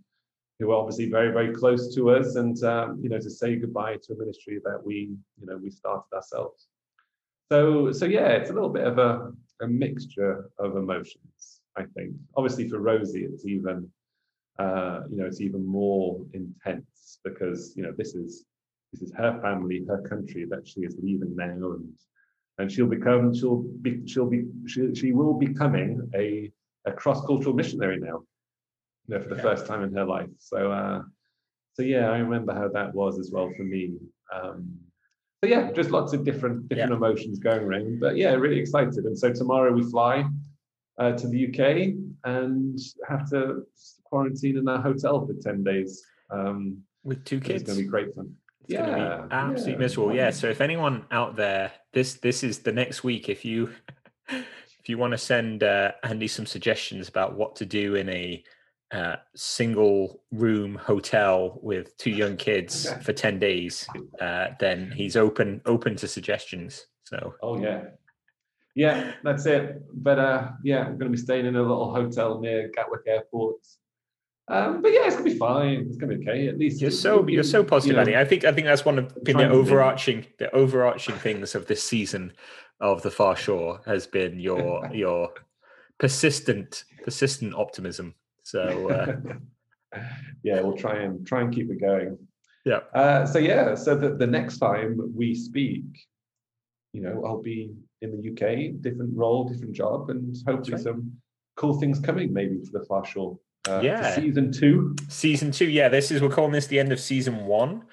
who 0.59 0.71
are 0.71 0.77
obviously 0.77 1.09
very, 1.09 1.31
very 1.31 1.53
close 1.53 1.93
to 1.95 2.11
us, 2.11 2.35
and 2.35 2.63
um, 2.63 2.99
you 3.01 3.09
know, 3.09 3.19
to 3.19 3.29
say 3.29 3.55
goodbye 3.55 3.97
to 4.03 4.13
a 4.13 4.17
ministry 4.17 4.59
that 4.63 4.79
we, 4.83 5.15
you 5.39 5.45
know, 5.45 5.57
we 5.57 5.69
started 5.69 6.13
ourselves. 6.13 6.67
So, 7.51 7.91
so 7.91 8.05
yeah, 8.05 8.29
it's 8.29 8.49
a 8.49 8.53
little 8.53 8.69
bit 8.69 8.85
of 8.85 8.97
a, 8.97 9.31
a 9.61 9.67
mixture 9.67 10.49
of 10.57 10.77
emotions. 10.77 11.62
I 11.75 11.83
think. 11.95 12.13
Obviously, 12.35 12.69
for 12.69 12.79
Rosie, 12.79 13.25
it's 13.25 13.45
even, 13.45 13.89
uh, 14.59 15.01
you 15.09 15.17
know, 15.17 15.25
it's 15.25 15.41
even 15.41 15.65
more 15.65 16.23
intense 16.33 17.19
because 17.23 17.73
you 17.75 17.83
know 17.83 17.93
this 17.97 18.15
is 18.15 18.45
this 18.91 19.01
is 19.01 19.11
her 19.15 19.39
family, 19.41 19.83
her 19.87 20.01
country 20.01 20.45
that 20.49 20.67
she 20.67 20.81
is 20.81 20.97
leaving 21.01 21.35
now, 21.35 21.71
and 21.73 21.93
and 22.59 22.71
she'll 22.71 22.87
become 22.87 23.33
she'll 23.33 23.63
be 23.81 24.05
she'll 24.05 24.29
be 24.29 24.45
she, 24.67 24.93
she 24.93 25.11
will 25.11 25.33
be 25.33 25.47
becoming 25.47 26.09
a 26.15 26.51
a 26.85 26.91
cross 26.91 27.25
cultural 27.25 27.55
missionary 27.55 27.99
now, 27.99 28.23
you 29.07 29.15
know, 29.15 29.21
for 29.21 29.29
the 29.29 29.35
Yeah. 29.35 29.41
first 29.41 29.65
time 29.65 29.83
in 29.83 29.93
her 29.93 30.05
life. 30.05 30.29
So, 30.37 30.71
uh, 30.71 31.01
so 31.73 31.81
yeah, 31.81 32.11
I 32.11 32.17
remember 32.17 32.53
how 32.53 32.67
that 32.69 32.93
was 32.93 33.17
as 33.17 33.31
well 33.31 33.49
for 33.55 33.63
me. 33.63 33.95
Um, 34.31 34.77
so 35.43 35.49
yeah, 35.49 35.71
just 35.71 35.91
lots 35.91 36.13
of 36.13 36.23
different 36.23 36.67
different 36.69 36.93
emotions 36.93 37.39
going 37.39 37.63
around. 37.63 37.99
But 37.99 38.17
yeah, 38.17 38.33
really 38.33 38.59
excited. 38.59 39.05
And 39.05 39.17
so 39.17 39.31
tomorrow 39.33 39.71
we 39.73 39.83
fly 39.89 40.25
uh, 40.97 41.11
to 41.13 41.27
the 41.27 41.47
UK 41.47 41.95
and 42.25 42.79
have 43.07 43.29
to 43.31 43.63
quarantine 44.03 44.57
in 44.57 44.67
our 44.67 44.81
hotel 44.81 45.25
for 45.25 45.33
10 45.33 45.63
days. 45.63 46.03
Um, 46.29 46.83
With 47.03 47.23
two 47.25 47.39
kids. 47.39 47.61
it's 47.61 47.71
going 47.71 47.77
to 47.79 47.83
be 47.83 47.89
great 47.89 48.15
fun. 48.15 48.35
It's 48.65 48.73
going 48.77 48.85
to 48.91 48.97
Yeah, 48.97 49.17
be 49.21 49.27
absolutely 49.31 49.71
yeah. 49.73 49.77
miserable. 49.79 50.15
Yeah. 50.15 50.29
So 50.31 50.47
if 50.49 50.61
anyone 50.61 51.05
out 51.11 51.35
there, 51.35 51.71
this 51.91 52.15
this 52.15 52.43
is 52.43 52.59
the 52.59 52.71
next 52.71 53.03
week. 53.03 53.27
If 53.29 53.43
you 53.43 53.69
if 54.29 54.87
you 54.87 54.97
want 54.97 55.11
to 55.11 55.17
send 55.17 55.63
uh, 55.63 55.91
Andy 56.03 56.27
some 56.27 56.45
suggestions 56.45 57.09
about 57.09 57.35
what 57.35 57.55
to 57.57 57.65
do 57.65 57.95
in 57.95 58.07
a 58.09 58.43
uh, 58.91 59.15
single 59.35 60.21
room 60.31 60.75
hotel 60.75 61.59
with 61.63 61.97
two 61.97 62.11
young 62.11 62.37
kids 62.37 62.85
Okay. 62.87 63.01
for 63.03 63.13
ten 63.13 63.37
days, 63.39 63.87
uh, 64.21 64.47
then 64.59 64.91
he's 64.95 65.17
open 65.17 65.61
open 65.65 65.95
to 65.97 66.07
suggestions. 66.07 66.85
So 67.03 67.33
Oh, 67.41 67.59
yeah. 67.61 67.81
Yeah, 68.75 69.13
that's 69.23 69.45
it. 69.45 69.83
But 69.93 70.19
uh, 70.19 70.51
yeah, 70.63 70.79
I'm 70.79 70.97
going 70.97 71.11
to 71.11 71.17
be 71.17 71.17
staying 71.17 71.45
in 71.45 71.55
a 71.55 71.61
little 71.61 71.93
hotel 71.93 72.39
near 72.39 72.69
Gatwick 72.73 73.01
Airport. 73.07 73.57
Um, 74.47 74.81
but 74.81 74.91
yeah, 74.91 75.05
it's 75.05 75.15
going 75.15 75.25
to 75.25 75.31
be 75.31 75.37
fine. 75.37 75.85
It's 75.87 75.97
going 75.97 76.09
to 76.09 76.17
be 76.17 76.29
okay. 76.29 76.47
At 76.47 76.57
least 76.57 76.81
you're 76.81 76.91
so 76.91 77.25
you're 77.27 77.43
so 77.43 77.59
you 77.59 77.65
positive, 77.65 77.95
know, 77.95 78.01
Andy. 78.01 78.17
I 78.17 78.25
think 78.25 78.43
I 78.43 78.51
think 78.51 78.67
that's 78.67 78.83
one 78.83 78.99
of 78.99 79.23
been 79.23 79.37
the 79.37 79.49
overarching 79.49 80.25
the 80.37 80.53
overarching 80.53 81.15
things 81.15 81.55
of 81.55 81.67
this 81.67 81.83
season 81.83 82.33
of 82.81 83.01
the 83.03 83.11
Far 83.11 83.35
Shore 83.35 83.81
has 83.85 84.05
been 84.05 84.39
your 84.39 84.89
your 84.93 85.31
persistent 85.97 86.83
persistent 87.03 87.53
optimism. 87.53 88.15
So 88.43 88.89
uh, 88.89 89.15
yeah, 90.43 90.59
we'll 90.61 90.77
try 90.77 90.97
and 91.03 91.25
try 91.25 91.41
and 91.41 91.53
keep 91.53 91.69
it 91.71 91.79
going. 91.79 92.17
Yeah. 92.65 92.79
Uh, 92.93 93.25
so 93.25 93.39
yeah, 93.39 93.75
so 93.75 93.95
the, 93.95 94.15
the 94.15 94.27
next 94.27 94.57
time 94.57 94.99
we 95.15 95.35
speak, 95.35 95.83
you 96.93 97.01
know, 97.01 97.23
I'll 97.25 97.41
be 97.41 97.73
in 98.03 98.11
the 98.11 98.29
UK, 98.31 98.81
different 98.81 99.15
role, 99.15 99.45
different 99.45 99.73
job, 99.73 100.09
and 100.09 100.35
hopefully 100.45 100.73
right. 100.75 100.83
some 100.83 101.11
cool 101.55 101.79
things 101.79 101.99
coming 101.99 102.33
maybe 102.33 102.59
for 102.65 102.79
the 102.79 102.85
Far 102.85 103.05
Shore. 103.05 103.39
Uh, 103.67 103.79
Yeah. 103.83 104.13
season 104.13 104.51
two. 104.51 104.95
Season 105.07 105.51
two, 105.51 105.69
yeah. 105.69 105.87
This 105.87 106.11
is 106.11 106.21
we're 106.21 106.29
calling 106.29 106.51
this 106.51 106.67
the 106.67 106.79
end 106.79 106.91
of 106.91 106.99
season 106.99 107.45
one, 107.45 107.83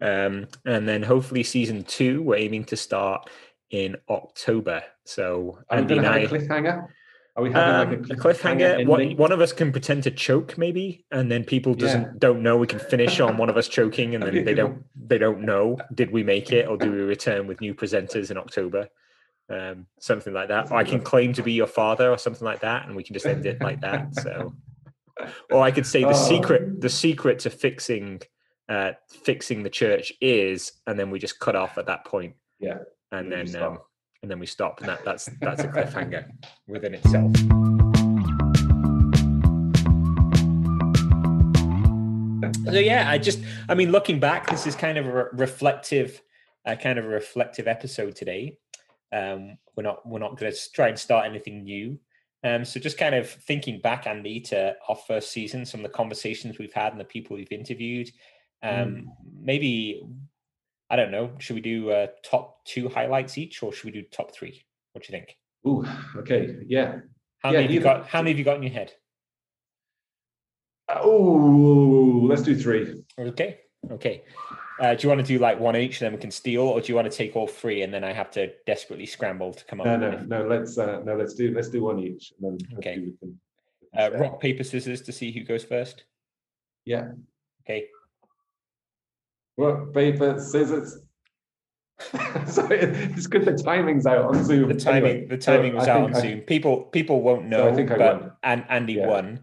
um, 0.00 0.48
and 0.64 0.88
then 0.88 1.02
hopefully 1.02 1.42
season 1.42 1.84
two 1.84 2.22
we're 2.22 2.36
aiming 2.36 2.64
to 2.64 2.76
start 2.76 3.28
in 3.70 3.96
October. 4.08 4.82
So 5.04 5.58
Are 5.68 5.76
we 5.76 5.82
Andy 5.82 5.94
going 5.96 6.04
to 6.04 6.12
have 6.12 6.32
a 6.32 6.34
cliffhanger? 6.38 6.86
Are 7.36 7.42
we 7.42 7.52
having 7.52 7.98
Um, 7.98 8.02
like 8.02 8.10
a 8.10 8.20
cliffhanger. 8.20 8.86
One, 8.86 9.16
one 9.16 9.30
of 9.30 9.40
us 9.40 9.52
can 9.52 9.70
pretend 9.70 10.02
to 10.04 10.10
choke, 10.10 10.56
maybe, 10.56 11.04
and 11.12 11.30
then 11.30 11.44
people 11.44 11.74
doesn't 11.74 12.02
Yeah. 12.02 12.12
don't 12.18 12.42
know. 12.42 12.56
We 12.56 12.66
can 12.66 12.80
finish 12.80 13.20
on 13.20 13.36
one 13.36 13.50
of 13.50 13.56
us 13.58 13.68
choking, 13.68 14.14
and 14.14 14.24
then 14.24 14.44
they 14.44 14.54
don't 14.54 14.82
they 14.96 15.18
don't 15.18 15.42
know. 15.42 15.76
Did 15.94 16.10
we 16.10 16.22
make 16.24 16.52
it, 16.52 16.66
or 16.66 16.78
do 16.78 16.90
we 16.90 16.98
return 16.98 17.46
with 17.46 17.60
new 17.60 17.74
presenters 17.74 18.30
in 18.30 18.38
October? 18.38 18.88
Um, 19.50 19.86
something 19.98 20.34
like 20.34 20.48
that. 20.48 20.70
Or 20.70 20.76
I 20.76 20.84
can 20.84 21.00
claim 21.00 21.32
to 21.32 21.42
be 21.42 21.52
your 21.52 21.66
father, 21.66 22.10
or 22.10 22.18
something 22.18 22.44
like 22.44 22.60
that, 22.60 22.86
and 22.86 22.94
we 22.94 23.02
can 23.02 23.14
just 23.14 23.24
end 23.26 23.46
it 23.46 23.60
like 23.62 23.80
that. 23.80 24.14
So, 24.16 24.54
or 25.50 25.62
I 25.62 25.70
could 25.70 25.86
say 25.86 26.02
the 26.02 26.10
Oh. 26.10 26.12
secret 26.28 26.80
the 26.80 26.90
secret 26.90 27.38
to 27.40 27.50
fixing 27.50 28.20
uh, 28.68 28.92
fixing 29.08 29.62
the 29.62 29.70
church 29.70 30.12
is, 30.20 30.72
and 30.86 30.98
then 30.98 31.10
we 31.10 31.18
just 31.18 31.40
cut 31.40 31.56
off 31.56 31.78
at 31.78 31.86
that 31.86 32.04
point. 32.04 32.34
Yeah. 32.60 32.78
and 33.12 33.32
then 33.32 33.54
um, 33.56 33.78
and 34.22 34.30
then 34.30 34.38
we 34.38 34.46
stop, 34.46 34.80
and 34.80 34.88
that 34.90 35.04
that's 35.04 35.30
that's 35.40 35.62
a 35.62 35.68
cliffhanger 35.68 36.30
within 36.66 36.94
itself. 36.94 37.32
So 42.64 42.78
yeah, 42.78 43.08
I 43.08 43.16
just, 43.16 43.40
I 43.68 43.74
mean, 43.74 43.90
looking 43.92 44.20
back, 44.20 44.50
this 44.50 44.66
is 44.66 44.74
kind 44.74 44.98
of 44.98 45.06
a 45.06 45.24
reflective, 45.32 46.20
uh, 46.66 46.76
kind 46.76 46.98
of 46.98 47.06
a 47.06 47.08
reflective 47.08 47.66
episode 47.66 48.14
today. 48.14 48.58
Um, 49.12 49.58
we're 49.76 49.82
not, 49.84 50.06
we're 50.06 50.18
not 50.18 50.38
going 50.38 50.52
to 50.52 50.58
try 50.72 50.88
and 50.88 50.98
start 50.98 51.26
anything 51.26 51.64
new. 51.64 51.98
Um, 52.44 52.64
so 52.64 52.78
just 52.78 52.98
kind 52.98 53.14
of 53.14 53.28
thinking 53.28 53.80
back, 53.80 54.06
Andy, 54.06 54.40
to 54.42 54.76
our 54.88 54.96
first 54.96 55.32
season, 55.32 55.66
some 55.66 55.80
of 55.80 55.90
the 55.90 55.96
conversations 55.96 56.58
we've 56.58 56.72
had 56.72 56.92
and 56.92 57.00
the 57.00 57.04
people 57.04 57.36
we've 57.36 57.50
interviewed. 57.50 58.10
Um, 58.62 59.10
Maybe, 59.40 60.02
I 60.90 60.96
don't 60.96 61.10
know, 61.10 61.32
should 61.38 61.54
we 61.54 61.60
do 61.60 61.90
uh, 61.90 62.08
top 62.24 62.64
two 62.64 62.88
highlights 62.88 63.38
each, 63.38 63.62
or 63.62 63.72
should 63.72 63.86
we 63.86 63.92
do 63.92 64.02
top 64.02 64.34
three? 64.34 64.62
What 64.92 65.04
do 65.04 65.12
you 65.12 65.18
think? 65.18 65.36
Ooh, 65.66 65.84
okay, 66.20 66.56
yeah. 66.66 67.00
How 67.38 67.50
Yeah, 67.50 67.60
many 67.60 67.62
have 67.64 67.72
you 67.72 67.80
got? 67.80 68.06
How 68.06 68.20
many 68.20 68.30
have 68.30 68.38
you 68.38 68.44
got 68.44 68.56
in 68.56 68.62
your 68.62 68.72
head? 68.72 68.92
Oh, 70.88 72.26
let's 72.28 72.42
do 72.42 72.56
three. 72.56 73.02
Okay. 73.18 73.60
Okay. 73.90 74.22
Uh, 74.80 74.94
do 74.94 75.02
you 75.02 75.08
want 75.08 75.20
to 75.20 75.26
do 75.26 75.38
like 75.40 75.58
one 75.58 75.76
each, 75.76 76.00
and 76.00 76.06
then 76.06 76.12
we 76.12 76.20
can 76.20 76.30
steal, 76.30 76.62
or 76.62 76.80
do 76.80 76.86
you 76.88 76.94
want 76.94 77.10
to 77.10 77.16
take 77.16 77.34
all 77.34 77.48
three, 77.48 77.82
and 77.82 77.92
then 77.92 78.04
I 78.04 78.12
have 78.12 78.30
to 78.32 78.52
desperately 78.64 79.06
scramble 79.06 79.52
to 79.52 79.64
come 79.64 79.80
up? 79.80 79.86
No, 79.86 79.96
no, 79.96 80.10
no. 80.20 80.46
Let's 80.46 80.78
uh, 80.78 81.00
no, 81.04 81.16
let's 81.16 81.34
do 81.34 81.52
let's 81.52 81.68
do 81.68 81.82
one 81.82 81.98
each, 81.98 82.32
and 82.40 82.58
then 82.60 82.78
Okay. 82.78 82.98
we 82.98 83.04
can. 83.18 83.38
we 83.92 83.98
can 83.98 84.14
Uh, 84.14 84.18
rock 84.18 84.40
paper 84.40 84.62
scissors 84.62 85.00
to 85.02 85.12
see 85.12 85.32
who 85.32 85.42
goes 85.42 85.64
first. 85.64 86.04
Yeah. 86.84 87.08
Okay. 87.64 87.88
Rock 89.56 89.92
paper 89.92 90.38
scissors. 90.38 90.98
Sorry, 92.46 92.78
it's 92.78 93.26
good 93.26 93.44
the 93.44 93.58
timing's 93.58 94.06
out 94.06 94.24
on 94.26 94.44
Zoom. 94.44 94.68
The 94.68 94.74
timing. 94.76 95.10
Anyway, 95.10 95.26
the 95.36 95.42
so 95.42 95.56
timing 95.56 95.74
was 95.74 95.88
I 95.88 95.92
out 95.92 96.02
on 96.04 96.14
I- 96.14 96.20
Zoom. 96.20 96.40
People. 96.42 96.82
People 96.84 97.22
won't 97.22 97.46
know. 97.46 97.68
I 97.68 97.74
think 97.74 97.90
I 97.90 97.98
but 97.98 98.20
won. 98.20 98.32
and 98.44 98.64
Andy 98.68 98.92
Yeah. 98.94 99.08
won. 99.08 99.40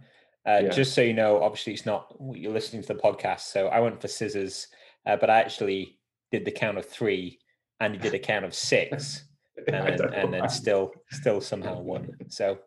Uh, 0.48 0.62
Yeah. 0.63 0.70
Just 0.70 0.94
so 0.94 1.01
you 1.01 1.13
know, 1.13 1.42
obviously 1.44 1.74
it's 1.74 1.86
not 1.86 2.15
you're 2.34 2.54
listening 2.54 2.82
to 2.84 2.88
the 2.88 2.96
podcast, 3.00 3.42
so 3.42 3.68
I 3.68 3.82
went 3.82 4.00
for 4.00 4.08
scissors, 4.08 4.68
uh, 5.05 5.17
but 5.17 5.29
I 5.29 5.39
actually 5.39 6.00
did 6.31 6.45
the 6.45 6.51
count 6.51 6.77
of 6.77 6.85
three. 6.85 7.39
and 7.79 7.93
he 7.93 8.00
did 8.00 8.13
a 8.13 8.19
count 8.19 8.45
of 8.45 8.53
six. 8.53 9.24
and 9.67 10.00
then, 10.00 10.13
and 10.13 10.33
then 10.33 10.50
still 10.50 10.91
still 11.12 11.39
somehow 11.39 11.79
won. 11.79 12.09
So 12.27 12.59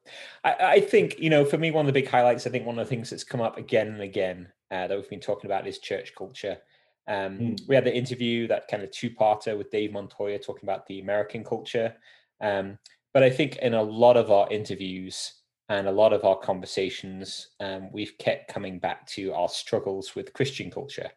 I, 0.42 0.54
I 0.60 0.80
think 0.80 1.18
you 1.18 1.28
know 1.28 1.44
for 1.44 1.58
me 1.58 1.70
one 1.70 1.84
of 1.84 1.86
the 1.86 2.00
big 2.00 2.08
highlights. 2.08 2.46
I 2.46 2.50
think 2.50 2.64
one 2.64 2.78
of 2.78 2.86
the 2.86 2.88
things 2.88 3.10
that's 3.10 3.24
come 3.24 3.42
up 3.42 3.58
again 3.58 3.88
and 3.88 4.00
again 4.00 4.48
uh, 4.70 4.86
that 4.86 4.96
we've 4.96 5.08
been 5.08 5.20
talking 5.20 5.50
about 5.50 5.66
is 5.66 5.78
church 5.78 6.12
culture. 6.16 6.58
Um, 7.06 7.38
Mm. 7.38 7.68
We 7.68 7.74
had 7.74 7.84
the 7.84 7.94
interview 7.94 8.46
that 8.48 8.68
kind 8.68 8.82
of 8.82 8.90
two-parter 8.90 9.56
with 9.56 9.70
Dave 9.70 9.92
Montoya 9.92 10.38
talking 10.38 10.68
about 10.68 10.86
the 10.86 11.00
American 11.00 11.42
culture. 11.42 11.94
Um, 12.40 12.78
but 13.14 13.22
I 13.22 13.30
think 13.30 13.56
in 13.56 13.74
a 13.74 13.82
lot 13.82 14.16
of 14.16 14.30
our 14.30 14.46
interviews 14.50 15.32
and 15.70 15.88
a 15.88 15.92
lot 15.92 16.12
of 16.12 16.24
our 16.24 16.38
conversations, 16.38 17.48
um, 17.60 17.90
we've 17.92 18.16
kept 18.18 18.52
coming 18.52 18.78
back 18.78 19.06
to 19.08 19.32
our 19.32 19.48
struggles 19.48 20.14
with 20.14 20.34
Christian 20.34 20.70
culture. 20.70 21.10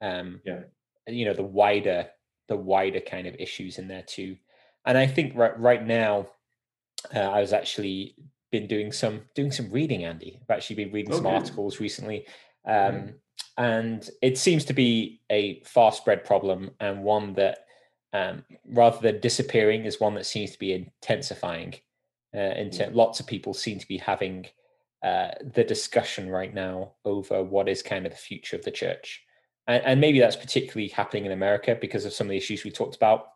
Um, 0.00 0.40
Yeah. 0.44 0.60
You 1.08 1.24
know 1.26 1.34
the 1.34 1.42
wider 1.42 2.08
the 2.48 2.56
wider 2.56 3.00
kind 3.00 3.26
of 3.26 3.34
issues 3.38 3.78
in 3.78 3.88
there 3.88 4.02
too 4.02 4.36
and 4.86 4.96
I 4.96 5.06
think 5.06 5.34
right 5.34 5.58
right 5.58 5.84
now, 5.84 6.28
uh, 7.14 7.18
I 7.18 7.40
was 7.40 7.52
actually 7.52 8.14
been 8.52 8.68
doing 8.68 8.92
some 8.92 9.22
doing 9.34 9.50
some 9.50 9.70
reading. 9.70 10.04
Andy, 10.04 10.38
I've 10.40 10.56
actually 10.56 10.76
been 10.76 10.92
reading 10.92 11.12
some 11.12 11.26
articles 11.26 11.80
recently, 11.80 12.24
um, 12.64 13.14
and 13.58 14.08
it 14.22 14.38
seems 14.38 14.64
to 14.66 14.72
be 14.72 15.20
a 15.30 15.60
far 15.64 15.90
spread 15.90 16.24
problem 16.24 16.70
and 16.78 17.02
one 17.02 17.34
that, 17.34 17.66
um, 18.12 18.44
rather 18.64 18.98
than 19.00 19.20
disappearing, 19.20 19.84
is 19.84 20.00
one 20.00 20.14
that 20.14 20.26
seems 20.26 20.52
to 20.52 20.58
be 20.58 20.72
intensifying. 20.72 21.74
Uh, 22.34 22.52
into 22.56 22.90
lots 22.90 23.18
of 23.18 23.26
people 23.26 23.54
seem 23.54 23.78
to 23.78 23.88
be 23.88 23.96
having 23.96 24.44
uh, 25.02 25.30
the 25.54 25.64
discussion 25.64 26.28
right 26.28 26.52
now 26.52 26.92
over 27.04 27.42
what 27.42 27.66
is 27.66 27.82
kind 27.82 28.04
of 28.04 28.12
the 28.12 28.18
future 28.18 28.56
of 28.56 28.64
the 28.64 28.70
church, 28.70 29.22
and, 29.66 29.82
and 29.84 30.00
maybe 30.00 30.18
that's 30.20 30.36
particularly 30.36 30.88
happening 30.88 31.26
in 31.26 31.32
America 31.32 31.76
because 31.80 32.04
of 32.04 32.12
some 32.12 32.26
of 32.26 32.30
the 32.30 32.36
issues 32.36 32.64
we 32.64 32.70
talked 32.70 32.96
about 32.96 33.32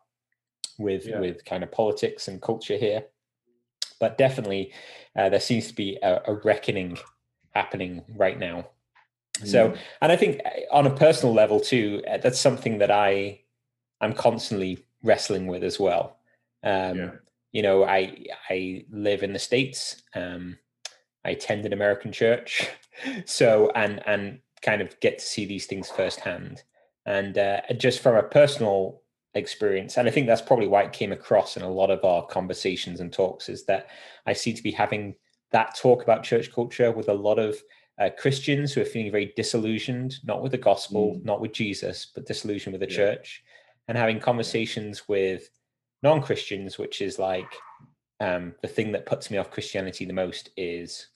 with 0.79 1.05
Yeah. 1.05 1.19
with 1.19 1.43
kind 1.45 1.63
of 1.63 1.71
politics 1.71 2.27
and 2.27 2.41
culture 2.41 2.77
here 2.77 3.05
but 3.99 4.17
definitely 4.17 4.73
uh, 5.15 5.29
there 5.29 5.39
seems 5.39 5.67
to 5.67 5.75
be 5.75 5.97
a, 6.01 6.21
a 6.25 6.33
reckoning 6.43 6.97
happening 7.53 8.03
right 8.15 8.39
now 8.39 8.67
so 9.43 9.69
Mm. 9.69 9.77
and 10.01 10.11
i 10.11 10.15
think 10.15 10.41
uh, 10.45 10.49
on 10.75 10.87
a 10.87 10.95
personal 10.95 11.33
level 11.33 11.59
too 11.59 12.01
uh, 12.09 12.17
that's 12.17 12.39
something 12.39 12.77
that 12.79 12.91
i 12.91 13.41
i'm 13.99 14.13
constantly 14.13 14.85
wrestling 15.03 15.47
with 15.47 15.63
as 15.63 15.79
well 15.79 16.19
um 16.63 16.97
Yeah. 16.97 17.11
you 17.51 17.61
know 17.61 17.83
i 17.83 18.25
i 18.49 18.85
live 18.91 19.23
in 19.23 19.33
the 19.33 19.39
states 19.39 20.03
um 20.15 20.57
i 21.25 21.31
attend 21.31 21.65
an 21.65 21.73
american 21.73 22.11
church 22.11 22.69
so 23.25 23.71
and 23.75 24.01
and 24.07 24.39
kind 24.61 24.81
of 24.81 24.99
get 24.99 25.19
to 25.19 25.25
see 25.25 25.45
these 25.45 25.65
things 25.65 25.89
firsthand 25.89 26.63
and 27.05 27.37
uh, 27.37 27.61
just 27.77 27.99
from 27.99 28.15
a 28.15 28.23
personal 28.23 29.01
experience 29.33 29.97
and 29.97 30.07
i 30.07 30.11
think 30.11 30.27
that's 30.27 30.41
probably 30.41 30.67
why 30.67 30.83
it 30.83 30.91
came 30.93 31.11
across 31.11 31.55
in 31.57 31.63
a 31.63 31.69
lot 31.69 31.89
of 31.89 32.03
our 32.03 32.25
conversations 32.27 32.99
and 32.99 33.13
talks 33.13 33.47
is 33.49 33.63
that 33.65 33.87
i 34.25 34.33
seem 34.33 34.53
to 34.55 34.63
be 34.63 34.71
having 34.71 35.15
that 35.51 35.75
talk 35.75 36.03
about 36.03 36.23
church 36.23 36.51
culture 36.51 36.91
with 36.91 37.09
a 37.09 37.13
lot 37.13 37.39
of 37.39 37.57
uh, 37.99 38.09
christians 38.19 38.73
who 38.73 38.81
are 38.81 38.85
feeling 38.85 39.11
very 39.11 39.31
disillusioned 39.35 40.15
not 40.25 40.41
with 40.41 40.51
the 40.51 40.57
gospel 40.57 41.15
Mm. 41.15 41.25
not 41.25 41.39
with 41.41 41.53
jesus 41.53 42.11
but 42.13 42.25
disillusioned 42.25 42.73
with 42.73 42.81
the 42.81 42.93
Yeah. 42.93 43.13
church 43.15 43.43
and 43.87 43.97
having 43.97 44.19
conversations 44.19 45.07
with 45.07 45.49
non-christians 46.03 46.77
which 46.77 47.01
is 47.01 47.17
like 47.17 47.51
um, 48.19 48.53
the 48.61 48.67
thing 48.67 48.91
that 48.91 49.05
puts 49.05 49.31
me 49.31 49.37
off 49.37 49.49
christianity 49.49 50.03
the 50.05 50.13
most 50.13 50.49
is 50.57 51.07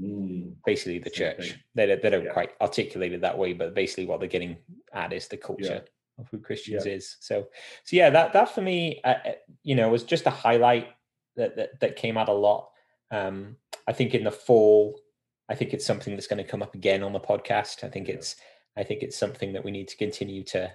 Mm. 0.00 0.54
basically 0.66 0.98
the 0.98 1.08
Same 1.10 1.16
church 1.36 1.50
thing. 1.50 1.58
they, 1.76 1.86
don't- 1.86 2.02
they 2.02 2.10
don't 2.10 2.24
Yeah. 2.24 2.32
quite 2.32 2.50
articulate 2.60 3.12
it 3.12 3.20
that 3.20 3.38
way 3.38 3.52
but 3.52 3.74
basically 3.74 4.06
what 4.06 4.18
they're 4.18 4.28
getting 4.28 4.56
at 4.92 5.12
is 5.12 5.28
the 5.28 5.36
culture 5.36 5.84
of 6.18 6.26
who 6.30 6.38
christians 6.38 6.84
is 6.86 7.16
so 7.20 7.46
so 7.84 7.96
yeah 7.96 8.10
that 8.10 8.32
that 8.32 8.52
for 8.52 8.60
me 8.60 9.00
uh, 9.04 9.14
uh, 9.24 9.32
you 9.62 9.76
know 9.76 9.88
was 9.88 10.02
just 10.02 10.26
a 10.26 10.30
highlight 10.30 10.88
that, 11.36 11.54
that 11.56 11.78
that 11.80 11.94
came 11.96 12.16
out 12.16 12.28
a 12.28 12.32
lot 12.32 12.70
um 13.12 13.56
i 13.86 13.92
think 13.92 14.14
in 14.14 14.24
the 14.24 14.30
fall 14.32 14.98
i 15.48 15.54
think 15.54 15.72
it's 15.72 15.86
something 15.86 16.14
that's 16.14 16.26
going 16.26 16.42
to 16.42 16.50
come 16.50 16.62
up 16.62 16.74
again 16.74 17.02
on 17.04 17.12
the 17.12 17.20
podcast 17.20 17.84
i 17.84 17.88
think 17.88 18.08
Yeah. 18.08 18.14
it's 18.14 18.34
i 18.76 18.82
think 18.82 19.02
it's 19.04 19.16
something 19.16 19.52
that 19.52 19.64
we 19.64 19.70
need 19.70 19.86
to 19.88 19.96
continue 19.96 20.42
to 20.44 20.72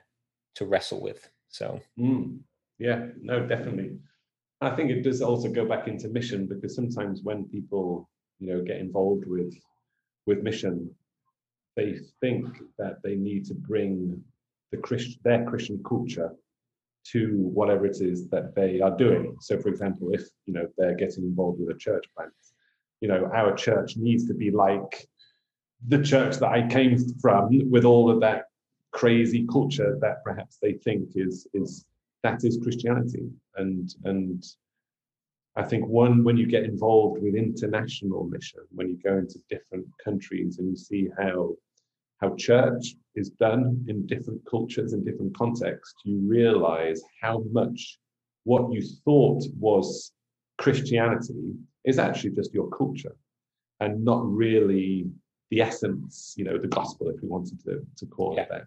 to 0.56 0.66
wrestle 0.66 1.02
with 1.02 1.30
so 1.50 1.82
Mm. 2.00 2.40
Yeah, 2.78 3.08
no, 3.22 3.46
definitely. 3.46 3.98
I 4.62 4.70
think 4.70 4.90
it 4.90 5.02
does 5.04 5.22
also 5.22 5.50
go 5.52 5.66
back 5.66 5.90
into 5.90 6.08
mission 6.08 6.46
because 6.48 6.74
sometimes 6.76 7.24
when 7.24 7.44
people, 7.50 8.10
you 8.40 8.48
know, 8.48 8.62
get 8.64 8.78
involved 8.78 9.26
with 9.26 9.54
with 10.26 10.44
mission, 10.44 10.90
they 11.76 12.00
think 12.22 12.46
that 12.78 13.02
they 13.04 13.16
need 13.16 13.46
to 13.46 13.54
bring 13.54 14.22
the 14.72 14.78
Christ 14.78 15.20
their 15.24 15.46
Christian 15.46 15.82
culture 15.84 16.32
to 17.12 17.50
whatever 17.54 17.86
it 17.86 18.02
is 18.02 18.28
that 18.30 18.54
they 18.56 18.82
are 18.82 18.96
doing. 18.96 19.38
So, 19.42 19.60
for 19.60 19.70
example, 19.70 20.10
if 20.12 20.24
you 20.46 20.54
know 20.54 20.68
they're 20.78 20.96
getting 20.96 21.24
involved 21.24 21.60
with 21.60 21.76
a 21.76 21.80
church 21.80 22.06
plant, 22.16 22.32
you 23.02 23.08
know, 23.08 23.30
our 23.34 23.56
church 23.56 23.98
needs 23.98 24.28
to 24.28 24.34
be 24.34 24.52
like 24.52 25.08
the 25.88 26.04
church 26.04 26.38
that 26.38 26.50
I 26.50 26.68
came 26.68 26.98
from, 27.22 27.70
with 27.70 27.86
all 27.86 28.12
of 28.12 28.20
that 28.22 28.46
crazy 28.92 29.46
culture 29.52 29.98
that 30.02 30.24
perhaps 30.24 30.58
they 30.62 30.74
think 30.74 31.10
is 31.16 31.48
is 31.54 31.86
that 32.24 32.44
is 32.44 32.60
Christianity. 32.62 33.30
And 33.56 33.94
and 34.04 34.44
I 35.56 35.64
think 35.64 35.88
one 35.88 36.24
when 36.24 36.38
you 36.38 36.46
get 36.46 36.64
involved 36.64 37.22
with 37.22 37.36
international 37.36 38.26
mission, 38.26 38.62
when 38.72 38.90
you 38.90 38.98
go 39.04 39.18
into 39.18 39.40
different 39.50 39.88
countries 40.04 40.58
and 40.60 40.70
you 40.70 40.76
see 40.76 41.10
how 41.18 41.56
how 42.22 42.36
church 42.36 42.96
is 43.16 43.30
done 43.32 43.84
in 43.88 44.06
different 44.06 44.42
cultures 44.46 44.94
and 44.94 45.06
different 45.06 45.36
contexts, 45.36 45.96
you 46.04 46.20
realize 46.20 47.02
how 47.22 47.44
much 47.52 47.98
what 48.44 48.72
you 48.72 48.82
thought 49.06 49.44
was 49.58 50.12
Christianity 50.58 51.54
is 51.86 51.98
actually 51.98 52.32
just 52.32 52.54
your 52.54 52.70
culture 52.70 53.16
and 53.80 54.04
not 54.04 54.22
really 54.26 55.06
the 55.50 55.62
essence, 55.62 56.34
you 56.38 56.44
know, 56.44 56.58
the 56.58 56.68
gospel, 56.68 57.10
if 57.10 57.22
we 57.22 57.28
wanted 57.28 57.64
to, 57.64 57.80
to 57.96 58.06
call 58.06 58.36
yeah. 58.36 58.44
it 58.44 58.50
that. 58.50 58.66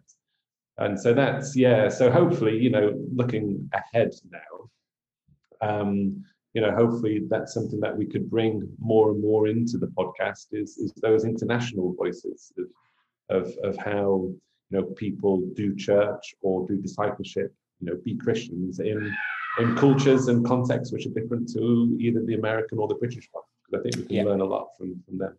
And 0.78 0.98
so 0.98 1.12
that's, 1.12 1.54
yeah, 1.54 1.88
so 1.88 2.10
hopefully, 2.10 2.56
you 2.58 2.70
know, 2.70 2.92
looking 3.14 3.70
ahead 3.72 4.12
now, 4.30 5.68
um, 5.68 6.24
you 6.54 6.60
know, 6.60 6.70
hopefully 6.70 7.22
that's 7.28 7.54
something 7.54 7.80
that 7.80 7.96
we 7.96 8.06
could 8.06 8.30
bring 8.30 8.68
more 8.78 9.10
and 9.10 9.22
more 9.22 9.48
into 9.48 9.78
the 9.78 9.86
podcast 9.86 10.48
is, 10.52 10.76
is 10.76 10.92
those 11.00 11.24
international 11.24 11.94
voices 11.94 12.52
of, 12.58 13.46
of, 13.46 13.56
of 13.62 13.76
how, 13.78 14.28
you 14.70 14.78
know, 14.78 14.82
people 14.82 15.42
do 15.54 15.74
church 15.74 16.34
or 16.42 16.66
do 16.66 16.76
discipleship, 16.76 17.54
you 17.80 17.86
know, 17.86 17.98
be 18.04 18.16
Christians 18.16 18.80
in, 18.80 19.14
in 19.58 19.76
cultures 19.76 20.28
and 20.28 20.44
contexts 20.44 20.92
which 20.92 21.06
are 21.06 21.10
different 21.10 21.50
to 21.54 21.96
either 21.98 22.22
the 22.24 22.34
American 22.34 22.78
or 22.78 22.88
the 22.88 22.96
British 22.96 23.28
one. 23.32 23.44
Because 23.64 23.80
I 23.80 23.82
think 23.82 23.96
we 23.96 24.02
can 24.04 24.16
yeah. 24.16 24.30
learn 24.30 24.40
a 24.40 24.44
lot 24.44 24.68
from, 24.76 25.02
from 25.06 25.18
them. 25.18 25.36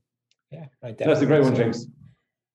Yeah, 0.52 0.66
that's 0.82 1.22
a 1.22 1.26
great 1.26 1.44
one, 1.44 1.56
James. 1.56 1.88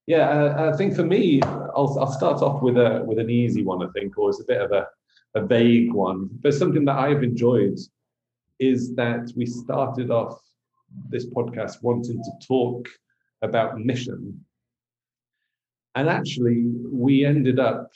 Yeah, 0.07 0.29
uh, 0.29 0.71
I 0.73 0.77
think 0.77 0.95
for 0.95 1.03
me, 1.03 1.41
I'll, 1.43 1.97
I'll 1.99 2.11
start 2.11 2.41
off 2.41 2.61
with 2.63 2.77
a 2.77 3.03
with 3.05 3.19
an 3.19 3.29
easy 3.29 3.63
one. 3.63 3.83
I 3.83 3.91
think, 3.91 4.17
or 4.17 4.29
it's 4.29 4.39
a 4.39 4.45
bit 4.45 4.61
of 4.61 4.71
a, 4.71 4.87
a 5.35 5.45
vague 5.45 5.93
one, 5.93 6.29
but 6.41 6.53
something 6.53 6.85
that 6.85 6.97
I've 6.97 7.23
enjoyed 7.23 7.77
is 8.59 8.95
that 8.95 9.31
we 9.35 9.45
started 9.45 10.11
off 10.11 10.39
this 11.09 11.27
podcast 11.27 11.81
wanting 11.81 12.21
to 12.23 12.31
talk 12.47 12.87
about 13.41 13.79
mission. 13.79 14.43
And 15.95 16.09
actually, 16.09 16.65
we 16.85 17.25
ended 17.25 17.59
up 17.59 17.91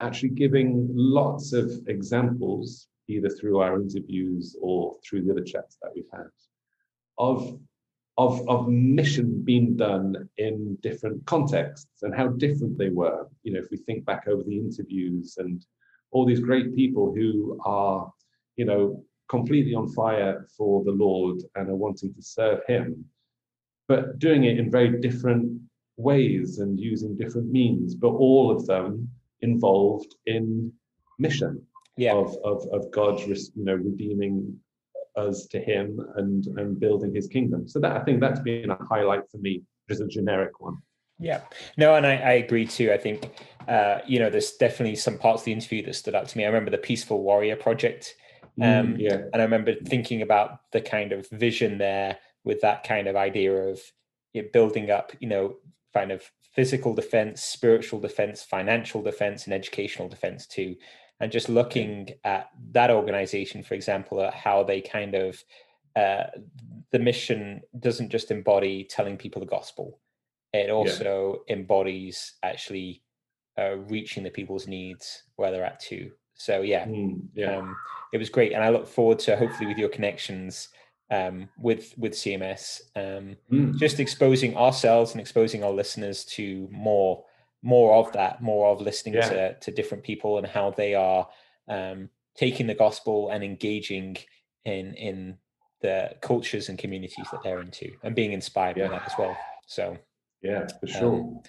actually 0.00 0.30
giving 0.30 0.88
lots 0.92 1.52
of 1.52 1.70
examples, 1.86 2.88
either 3.08 3.28
through 3.28 3.58
our 3.58 3.80
interviews 3.80 4.56
or 4.60 4.96
through 5.04 5.22
the 5.22 5.32
other 5.32 5.44
chats 5.44 5.76
that 5.82 5.92
we've 5.94 6.04
had, 6.12 6.28
of, 7.18 7.58
of, 8.16 8.48
of 8.48 8.68
mission 8.68 9.42
being 9.42 9.76
done 9.76 10.28
in 10.38 10.76
different 10.82 11.24
contexts 11.26 12.02
and 12.02 12.14
how 12.14 12.28
different 12.28 12.78
they 12.78 12.88
were. 12.88 13.28
You 13.42 13.54
know, 13.54 13.60
if 13.60 13.70
we 13.70 13.78
think 13.78 14.04
back 14.04 14.26
over 14.26 14.42
the 14.42 14.56
interviews 14.56 15.36
and 15.38 15.64
all 16.12 16.24
these 16.24 16.40
great 16.40 16.74
people 16.74 17.12
who 17.14 17.60
are, 17.64 18.12
you 18.56 18.64
know, 18.64 19.04
completely 19.30 19.74
on 19.74 19.88
fire 19.88 20.46
for 20.56 20.82
the 20.84 20.90
Lord 20.90 21.38
and 21.54 21.68
are 21.68 21.76
wanting 21.76 22.12
to 22.14 22.22
serve 22.22 22.60
Him, 22.66 23.04
but 23.86 24.18
doing 24.18 24.44
it 24.44 24.58
in 24.58 24.70
very 24.70 25.00
different 25.00 25.60
ways 25.96 26.58
and 26.58 26.78
using 26.78 27.16
different 27.16 27.50
means, 27.50 27.94
but 27.94 28.08
all 28.08 28.50
of 28.50 28.66
them 28.66 29.08
involved 29.40 30.14
in 30.26 30.72
mission 31.18 31.62
yeah. 31.96 32.12
of, 32.12 32.36
of, 32.44 32.66
of 32.72 32.90
God, 32.90 33.20
you 33.20 33.36
know, 33.54 33.74
redeeming 33.74 34.58
us 35.16 35.46
to 35.46 35.60
Him 35.60 36.00
and 36.16 36.46
and 36.58 36.80
building 36.80 37.14
His 37.14 37.28
kingdom. 37.28 37.68
So 37.68 37.78
that 37.80 37.96
I 37.96 38.00
think 38.04 38.20
that's 38.20 38.40
been 38.40 38.70
a 38.70 38.78
highlight 38.84 39.30
for 39.30 39.38
me, 39.38 39.62
just 39.88 40.00
a 40.00 40.06
generic 40.06 40.60
one. 40.60 40.78
Yeah, 41.18 41.42
no, 41.76 41.94
and 41.96 42.06
I, 42.06 42.16
I 42.16 42.32
agree 42.44 42.66
too. 42.66 42.92
I 42.92 42.96
think 42.96 43.30
uh, 43.68 43.98
you 44.06 44.18
know 44.18 44.30
there's 44.30 44.52
definitely 44.52 44.96
some 44.96 45.18
parts 45.18 45.42
of 45.42 45.44
the 45.46 45.52
interview 45.52 45.84
that 45.84 45.94
stood 45.94 46.14
out 46.14 46.28
to 46.28 46.38
me. 46.38 46.44
I 46.44 46.46
remember 46.48 46.70
the 46.70 46.78
Peaceful 46.78 47.22
Warrior 47.22 47.56
Project 47.56 48.16
Mm, 48.60 48.80
um, 48.80 48.96
yeah. 48.98 49.22
And 49.32 49.36
I 49.36 49.42
remember 49.42 49.74
thinking 49.74 50.22
about 50.22 50.60
the 50.72 50.80
kind 50.80 51.12
of 51.12 51.28
vision 51.30 51.78
there 51.78 52.18
with 52.44 52.60
that 52.62 52.84
kind 52.84 53.08
of 53.08 53.16
idea 53.16 53.52
of 53.52 53.80
building 54.52 54.90
up, 54.90 55.12
you 55.20 55.28
know, 55.28 55.56
kind 55.92 56.12
of 56.12 56.30
physical 56.54 56.94
defense, 56.94 57.42
spiritual 57.42 58.00
defense, 58.00 58.42
financial 58.42 59.02
defense, 59.02 59.44
and 59.44 59.54
educational 59.54 60.08
defense 60.08 60.46
too. 60.46 60.76
And 61.20 61.30
just 61.30 61.48
looking 61.48 62.10
at 62.24 62.48
that 62.72 62.90
organization, 62.90 63.62
for 63.62 63.74
example, 63.74 64.22
at 64.22 64.34
how 64.34 64.62
they 64.62 64.80
kind 64.80 65.14
of 65.14 65.42
uh, 65.96 66.24
the 66.92 66.98
mission 66.98 67.60
doesn't 67.78 68.10
just 68.10 68.30
embody 68.30 68.84
telling 68.84 69.16
people 69.16 69.40
the 69.40 69.46
gospel; 69.46 69.98
it 70.52 70.70
also 70.70 71.42
yeah. 71.46 71.54
embodies 71.56 72.34
actually 72.42 73.02
uh, 73.58 73.76
reaching 73.88 74.22
the 74.22 74.30
people's 74.30 74.66
needs 74.66 75.24
where 75.36 75.50
they're 75.50 75.64
at 75.64 75.80
too. 75.80 76.12
So 76.40 76.62
yeah, 76.62 76.86
mm, 76.86 77.20
yeah. 77.34 77.58
Um, 77.58 77.76
it 78.14 78.18
was 78.18 78.30
great, 78.30 78.52
and 78.52 78.64
I 78.64 78.70
look 78.70 78.88
forward 78.88 79.18
to 79.20 79.36
hopefully 79.36 79.66
with 79.66 79.76
your 79.76 79.90
connections 79.90 80.68
um, 81.10 81.50
with 81.58 81.92
with 81.98 82.12
CMS, 82.12 82.80
um, 82.96 83.36
mm. 83.52 83.76
just 83.76 84.00
exposing 84.00 84.56
ourselves 84.56 85.12
and 85.12 85.20
exposing 85.20 85.62
our 85.62 85.70
listeners 85.70 86.24
to 86.36 86.66
more 86.72 87.24
more 87.60 87.94
of 87.94 88.10
that, 88.12 88.40
more 88.40 88.68
of 88.68 88.80
listening 88.80 89.16
yeah. 89.16 89.28
to 89.28 89.54
to 89.54 89.70
different 89.70 90.02
people 90.02 90.38
and 90.38 90.46
how 90.46 90.70
they 90.70 90.94
are 90.94 91.28
um, 91.68 92.08
taking 92.34 92.66
the 92.66 92.74
gospel 92.74 93.28
and 93.28 93.44
engaging 93.44 94.16
in 94.64 94.94
in 94.94 95.36
the 95.82 96.10
cultures 96.22 96.70
and 96.70 96.78
communities 96.78 97.26
that 97.30 97.42
they're 97.42 97.60
into, 97.60 97.90
and 98.02 98.14
being 98.14 98.32
inspired 98.32 98.78
yeah. 98.78 98.88
by 98.88 98.94
that 98.94 99.06
as 99.06 99.12
well. 99.18 99.36
So 99.66 99.98
yeah, 100.40 100.66
for 100.80 100.86
sure. 100.86 101.20
Um, 101.20 101.40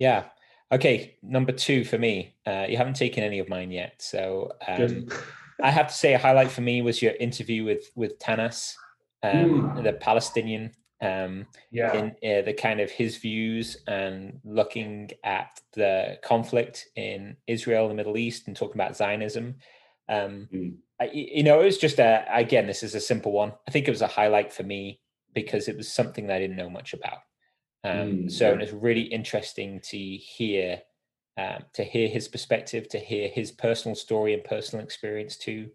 yeah, 0.00 0.24
Okay, 0.72 1.16
number 1.22 1.52
two 1.52 1.84
for 1.84 1.98
me. 1.98 2.34
Uh, 2.46 2.66
you 2.68 2.76
haven't 2.76 2.94
taken 2.94 3.24
any 3.24 3.40
of 3.40 3.48
mine 3.48 3.70
yet, 3.70 3.94
so 3.98 4.52
um, 4.68 5.08
I 5.62 5.70
have 5.70 5.88
to 5.88 5.94
say 5.94 6.14
a 6.14 6.18
highlight 6.18 6.50
for 6.50 6.60
me 6.60 6.80
was 6.80 7.02
your 7.02 7.14
interview 7.14 7.64
with 7.64 7.90
with 7.96 8.18
Tanas, 8.18 8.74
um, 9.22 9.72
mm. 9.74 9.82
the 9.82 9.94
Palestinian. 9.94 10.72
Um, 11.02 11.46
yeah, 11.70 11.94
in 11.94 12.08
uh, 12.10 12.42
the 12.42 12.52
kind 12.52 12.78
of 12.78 12.90
his 12.90 13.16
views 13.16 13.78
and 13.88 14.38
looking 14.44 15.10
at 15.24 15.60
the 15.72 16.18
conflict 16.22 16.88
in 16.94 17.36
Israel, 17.46 17.88
the 17.88 17.94
Middle 17.94 18.18
East, 18.18 18.46
and 18.46 18.56
talking 18.56 18.76
about 18.76 18.96
Zionism. 18.96 19.56
Um, 20.10 20.48
mm. 20.52 20.76
I, 21.00 21.10
you 21.12 21.42
know, 21.42 21.60
it 21.60 21.64
was 21.64 21.78
just 21.78 21.98
a 21.98 22.26
again, 22.30 22.66
this 22.66 22.82
is 22.82 22.94
a 22.94 23.00
simple 23.00 23.32
one. 23.32 23.54
I 23.66 23.70
think 23.70 23.88
it 23.88 23.92
was 23.92 24.02
a 24.02 24.06
highlight 24.06 24.52
for 24.52 24.62
me 24.62 25.00
because 25.34 25.68
it 25.68 25.76
was 25.76 25.92
something 25.92 26.26
that 26.26 26.36
I 26.36 26.38
didn't 26.38 26.56
know 26.56 26.70
much 26.70 26.92
about. 26.92 27.18
Um, 27.82 27.92
mm, 27.94 28.30
so 28.30 28.52
yeah. 28.52 28.58
it's 28.60 28.72
really 28.72 29.02
interesting 29.02 29.80
to 29.84 29.98
hear 29.98 30.82
um, 31.36 31.64
to 31.74 31.84
hear 31.84 32.08
his 32.08 32.28
perspective, 32.28 32.88
to 32.88 32.98
hear 32.98 33.28
his 33.28 33.50
personal 33.50 33.94
story 33.94 34.34
and 34.34 34.44
personal 34.44 34.84
experience 34.84 35.36
too, 35.36 35.70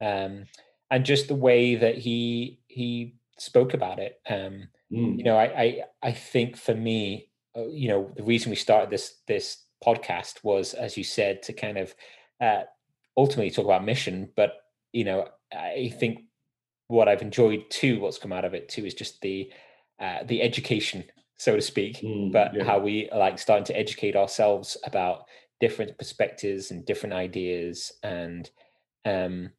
um, 0.00 0.44
and 0.90 1.04
just 1.04 1.28
the 1.28 1.34
way 1.34 1.76
that 1.76 1.98
he 1.98 2.60
he 2.66 3.14
spoke 3.38 3.74
about 3.74 3.98
it. 3.98 4.20
Um, 4.28 4.68
mm. 4.92 5.18
You 5.18 5.24
know, 5.24 5.36
I, 5.36 5.44
I 5.44 5.82
I 6.02 6.12
think 6.12 6.56
for 6.56 6.74
me, 6.74 7.28
uh, 7.56 7.66
you 7.66 7.88
know, 7.88 8.10
the 8.16 8.24
reason 8.24 8.50
we 8.50 8.56
started 8.56 8.90
this 8.90 9.20
this 9.28 9.64
podcast 9.84 10.42
was, 10.42 10.74
as 10.74 10.96
you 10.96 11.04
said, 11.04 11.42
to 11.44 11.52
kind 11.52 11.78
of 11.78 11.94
uh, 12.40 12.62
ultimately 13.16 13.50
talk 13.50 13.66
about 13.66 13.84
mission. 13.84 14.30
But 14.34 14.54
you 14.92 15.04
know, 15.04 15.28
I 15.52 15.92
think 16.00 16.24
what 16.88 17.08
I've 17.08 17.22
enjoyed 17.22 17.70
too, 17.70 18.00
what's 18.00 18.18
come 18.18 18.32
out 18.32 18.44
of 18.44 18.54
it 18.54 18.68
too, 18.68 18.84
is 18.84 18.94
just 18.94 19.20
the 19.20 19.52
uh, 20.00 20.24
the 20.24 20.42
education 20.42 21.04
so 21.36 21.56
to 21.56 21.62
speak, 21.62 22.00
mm, 22.00 22.32
but 22.32 22.54
yeah. 22.54 22.64
how 22.64 22.78
we 22.78 23.08
like 23.14 23.38
starting 23.38 23.64
to 23.64 23.76
educate 23.76 24.16
ourselves 24.16 24.76
about 24.84 25.26
different 25.60 25.96
perspectives 25.98 26.70
and 26.70 26.84
different 26.84 27.14
ideas 27.14 27.92
and 28.02 28.50
um 29.06 29.50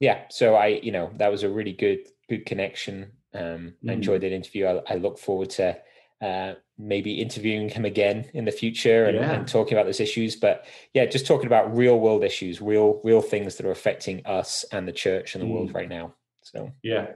yeah 0.00 0.22
so 0.30 0.54
i 0.54 0.66
you 0.82 0.90
know 0.90 1.10
that 1.16 1.30
was 1.30 1.42
a 1.42 1.48
really 1.48 1.72
good 1.72 2.00
good 2.28 2.46
connection 2.46 3.10
um 3.34 3.74
mm. 3.84 3.90
i 3.90 3.92
enjoyed 3.92 4.20
that 4.20 4.32
interview 4.32 4.66
I, 4.66 4.80
I, 4.88 4.94
look 4.96 5.18
forward 5.18 5.50
to 5.50 5.76
uh 6.22 6.54
maybe 6.78 7.20
interviewing 7.20 7.68
him 7.68 7.84
again 7.84 8.28
in 8.34 8.44
the 8.44 8.50
future 8.50 9.04
and, 9.04 9.16
yeah. 9.16 9.32
and 9.32 9.46
talking 9.46 9.74
about 9.74 9.86
those 9.86 10.00
issues 10.00 10.34
but 10.34 10.66
yeah 10.92 11.04
just 11.04 11.26
talking 11.26 11.46
about 11.46 11.76
real 11.76 12.00
world 12.00 12.24
issues 12.24 12.60
real 12.60 13.00
real 13.04 13.20
things 13.20 13.56
that 13.56 13.66
are 13.66 13.70
affecting 13.70 14.24
us 14.26 14.64
and 14.72 14.88
the 14.88 14.92
church 14.92 15.34
and 15.34 15.42
the 15.42 15.46
mm. 15.46 15.52
world 15.52 15.74
right 15.74 15.88
now 15.88 16.14
so 16.42 16.70
yeah 16.82 17.06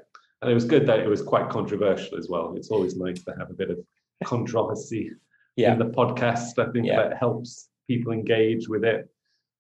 and 0.42 0.50
it 0.50 0.54
was 0.54 0.64
good 0.64 0.86
that 0.86 1.00
it 1.00 1.08
was 1.08 1.22
quite 1.22 1.48
controversial 1.48 2.16
as 2.16 2.28
well 2.28 2.54
it's 2.56 2.70
always 2.70 2.94
nice 2.94 3.22
to 3.24 3.34
have 3.38 3.50
a 3.50 3.54
bit 3.54 3.70
of 3.70 3.78
controversy 4.24 5.10
yeah. 5.56 5.72
in 5.72 5.78
the 5.78 5.86
podcast. 5.86 6.58
I 6.58 6.70
think 6.72 6.86
yeah. 6.86 7.08
that 7.08 7.18
helps 7.18 7.68
people 7.86 8.12
engage 8.12 8.68
with 8.68 8.84
it. 8.84 9.08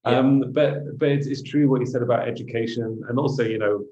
Yeah. 0.06 0.18
Um, 0.18 0.52
but 0.52 0.98
but 0.98 1.08
it's, 1.08 1.26
it's, 1.26 1.42
true 1.42 1.68
what 1.68 1.80
you 1.80 1.86
said 1.86 2.02
about 2.02 2.28
education, 2.28 3.02
and 3.08 3.18
also 3.18 3.42
you 3.42 3.58
know, 3.58 3.84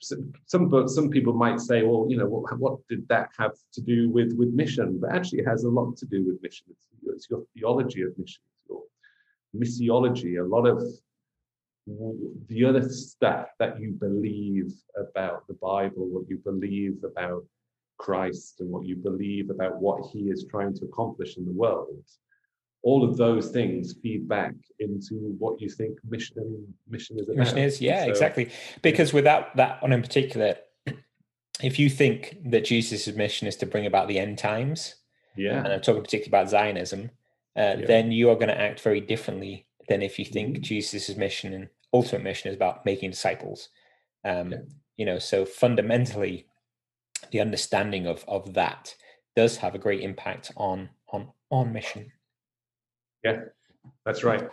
some 0.00 0.88
some 0.88 1.08
people 1.08 1.32
might 1.32 1.60
say, 1.60 1.82
well, 1.82 2.06
you 2.08 2.16
know, 2.16 2.26
what, 2.26 2.58
what 2.58 2.78
did 2.88 3.06
that 3.08 3.30
have 3.38 3.52
to 3.74 3.80
do 3.80 4.10
with 4.10 4.32
with 4.36 4.48
mission? 4.52 4.98
But 5.00 5.12
actually, 5.12 5.40
it 5.40 5.46
has 5.46 5.64
a 5.64 5.70
lot 5.70 5.96
to 5.98 6.06
do 6.06 6.24
with 6.26 6.42
mission. 6.42 6.66
It's, 6.70 6.86
it's 7.06 7.30
your 7.30 7.44
theology 7.54 8.02
of 8.02 8.18
mission, 8.18 8.42
it's 8.44 8.68
your 8.68 8.82
missiology. 9.56 10.40
A 10.40 10.44
lot 10.44 10.66
of 10.66 10.82
the 12.48 12.64
other 12.64 12.88
stuff 12.88 13.48
that 13.58 13.80
you 13.80 13.92
believe 13.92 14.72
about 14.96 15.46
the 15.48 15.54
Bible, 15.54 16.06
what 16.06 16.28
you 16.28 16.38
believe 16.38 16.98
about 17.04 17.44
Christ 18.02 18.60
and 18.60 18.68
what 18.70 18.84
you 18.84 18.96
believe 18.96 19.50
about 19.50 19.80
what 19.80 19.98
he 20.12 20.22
is 20.34 20.44
trying 20.50 20.74
to 20.74 20.84
accomplish 20.84 21.36
in 21.36 21.44
the 21.44 21.52
world, 21.52 22.04
all 22.82 23.04
of 23.08 23.16
those 23.16 23.50
things 23.50 23.94
feed 24.02 24.28
back 24.28 24.54
into 24.80 25.14
what 25.38 25.60
you 25.60 25.68
think 25.68 25.98
mission 26.08 26.74
mission 26.88 27.18
is 27.18 27.28
about. 27.28 27.38
Mission 27.38 27.58
is, 27.58 27.80
yeah, 27.80 28.04
so, 28.04 28.10
exactly. 28.10 28.50
Because 28.82 29.10
yeah. 29.10 29.16
without 29.20 29.56
that 29.56 29.80
one 29.82 29.92
in 29.92 30.02
particular, 30.02 30.56
if 31.62 31.78
you 31.78 31.88
think 31.88 32.38
that 32.46 32.64
Jesus' 32.64 33.06
mission 33.14 33.46
is 33.46 33.56
to 33.58 33.66
bring 33.66 33.86
about 33.86 34.08
the 34.08 34.18
end 34.18 34.36
times, 34.36 34.96
yeah, 35.36 35.58
and 35.58 35.72
I'm 35.72 35.80
talking 35.80 36.02
particularly 36.02 36.30
about 36.36 36.50
Zionism, 36.50 37.10
uh, 37.56 37.76
Yeah. 37.78 37.86
then 37.86 38.10
you 38.10 38.30
are 38.30 38.34
going 38.34 38.48
to 38.48 38.60
act 38.60 38.80
very 38.80 39.00
differently 39.00 39.66
than 39.88 40.02
if 40.02 40.18
you 40.18 40.24
think 40.24 40.58
Mhm. 40.58 40.62
Jesus' 40.62 41.16
mission 41.16 41.52
and 41.54 41.68
ultimate 41.92 42.24
mission 42.24 42.50
is 42.50 42.56
about 42.56 42.84
making 42.84 43.10
disciples. 43.10 43.68
Um, 44.24 44.50
Yeah. 44.52 44.58
You 44.98 45.06
know, 45.06 45.18
so 45.18 45.44
fundamentally, 45.46 46.46
the 47.30 47.40
understanding 47.40 48.06
of 48.06 48.24
of 48.28 48.54
that 48.54 48.94
does 49.36 49.56
have 49.56 49.74
a 49.74 49.78
great 49.78 50.00
impact 50.00 50.52
on 50.56 50.88
on 51.12 51.28
on 51.50 51.72
mission. 51.72 52.10
Yeah, 53.24 53.40
that's 54.04 54.24
right. 54.24 54.48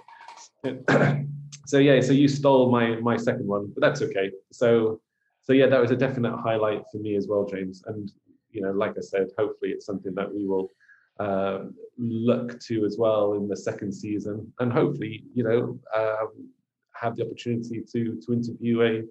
so 1.67 1.77
yeah, 1.77 1.99
so 2.01 2.13
you 2.13 2.27
stole 2.27 2.71
my 2.71 2.95
my 2.97 3.17
second 3.17 3.47
one, 3.47 3.71
but 3.73 3.81
that's 3.81 4.01
okay. 4.01 4.31
So 4.51 5.01
so 5.41 5.53
yeah, 5.53 5.67
that 5.67 5.81
was 5.81 5.91
a 5.91 5.95
definite 5.95 6.35
highlight 6.37 6.83
for 6.91 6.99
me 6.99 7.15
as 7.15 7.27
well, 7.27 7.45
James. 7.45 7.83
And 7.87 8.11
you 8.51 8.61
know, 8.61 8.71
like 8.71 8.97
I 8.97 9.01
said, 9.01 9.27
hopefully 9.37 9.71
it's 9.71 9.85
something 9.85 10.13
that 10.15 10.33
we 10.33 10.45
will 10.45 10.69
uh, 11.19 11.65
look 11.97 12.59
to 12.61 12.85
as 12.85 12.97
well 12.97 13.33
in 13.33 13.47
the 13.47 13.57
second 13.57 13.91
season, 13.91 14.51
and 14.59 14.71
hopefully 14.71 15.23
you 15.33 15.43
know 15.43 15.79
um, 15.95 16.49
have 16.95 17.15
the 17.15 17.25
opportunity 17.25 17.83
to 17.91 18.19
to 18.25 18.33
interview 18.33 18.83
a 18.83 19.03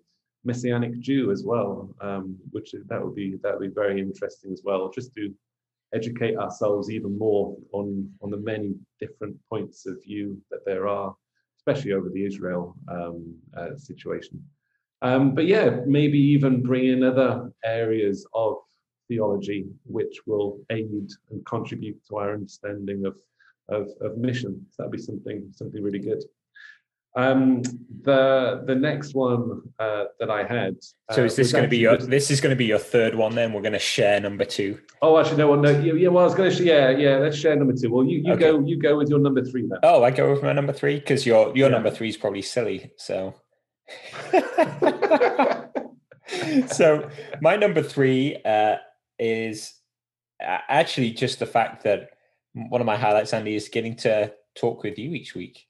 messianic 0.49 0.99
Jew 0.99 1.31
as 1.31 1.43
well, 1.45 1.71
um, 2.01 2.37
which 2.55 2.75
that 2.91 3.01
would 3.03 3.15
be 3.23 3.29
that 3.43 3.53
would 3.55 3.69
be 3.69 3.81
very 3.83 3.97
interesting 4.07 4.51
as 4.53 4.63
well, 4.65 4.83
just 4.99 5.15
to 5.17 5.25
educate 5.95 6.37
ourselves 6.45 6.91
even 6.97 7.13
more 7.27 7.57
on 7.79 7.89
on 8.23 8.31
the 8.31 8.43
many 8.53 8.71
different 9.03 9.37
points 9.53 9.87
of 9.91 9.95
view 10.09 10.27
that 10.51 10.65
there 10.69 10.85
are, 10.89 11.11
especially 11.61 11.93
over 11.93 12.09
the 12.11 12.25
Israel 12.31 12.63
um, 12.97 13.19
uh, 13.59 13.75
situation. 13.77 14.37
Um, 15.09 15.35
but 15.37 15.47
yeah, 15.55 15.69
maybe 15.99 16.19
even 16.35 16.63
bring 16.71 16.87
in 16.93 17.03
other 17.05 17.31
areas 17.65 18.27
of 18.35 18.53
theology 19.09 19.61
which 19.97 20.15
will 20.27 20.51
aid 20.71 21.09
and 21.31 21.41
contribute 21.47 21.99
to 22.07 22.17
our 22.21 22.31
understanding 22.39 23.01
of 23.11 23.17
of, 23.77 23.85
of 24.01 24.17
mission. 24.29 24.53
So 24.71 24.77
that'd 24.79 24.99
be 24.99 25.09
something 25.11 25.39
something 25.61 25.83
really 25.89 26.05
good. 26.11 26.23
Um, 27.17 27.63
the 28.03 28.63
the 28.67 28.75
next 28.75 29.15
one 29.15 29.63
uh, 29.79 30.05
that 30.21 30.31
I 30.31 30.45
had. 30.45 30.77
So 31.13 31.23
uh, 31.23 31.25
is 31.27 31.37
this 31.37 31.53
going 31.53 31.65
to 31.65 31.69
be 31.69 31.79
your 31.79 31.97
just- 31.97 32.11
this 32.11 32.31
is 32.31 32.41
going 32.41 32.51
to 32.51 32.57
be 32.57 32.67
your 32.67 32.79
third 32.79 33.15
one? 33.15 33.35
Then 33.35 33.53
we're 33.53 33.61
going 33.63 33.73
to 33.73 33.79
share 33.79 34.21
number 34.21 34.45
two. 34.45 34.79
Oh, 35.03 35.19
actually, 35.19 35.39
no 35.39 35.49
one. 35.49 35.63
No, 35.63 35.71
yeah, 35.71 35.95
yeah. 35.95 36.09
Well, 36.09 36.23
I 36.23 36.27
was 36.27 36.35
going 36.35 36.51
to. 36.55 36.63
Yeah, 36.65 36.91
yeah. 36.91 37.17
Let's 37.17 37.37
share 37.37 37.57
number 37.57 37.73
two. 37.75 37.91
Well, 37.93 38.05
you, 38.05 38.19
you 38.25 38.33
Okay. 38.35 38.43
go. 38.53 38.61
You 38.61 38.79
go 38.79 38.97
with 38.97 39.09
your 39.09 39.19
number 39.19 39.45
three 39.45 39.63
then. 39.63 39.79
Oh, 39.83 40.05
I 40.05 40.11
go 40.11 40.31
with 40.33 40.43
my 40.43 40.53
number 40.53 40.73
three 40.73 40.97
because 41.01 41.27
your 41.27 41.49
your 41.57 41.69
Yeah. 41.69 41.75
number 41.75 41.91
three 41.91 42.09
is 42.09 42.17
probably 42.17 42.43
silly. 42.43 42.93
So, 42.99 43.35
so 46.69 47.09
my 47.41 47.57
number 47.57 47.83
three 47.83 48.37
uh, 48.45 48.77
is 49.19 49.75
actually 50.41 51.11
just 51.13 51.39
the 51.39 51.47
fact 51.47 51.85
that 51.85 52.11
one 52.53 52.81
of 52.81 52.87
my 52.87 52.97
highlights, 52.97 53.33
Andy, 53.33 53.55
is 53.55 53.69
getting 53.69 53.97
to 53.97 54.33
talk 54.57 54.83
with 54.83 54.99
you 54.99 55.13
each 55.15 55.35
week. 55.35 55.67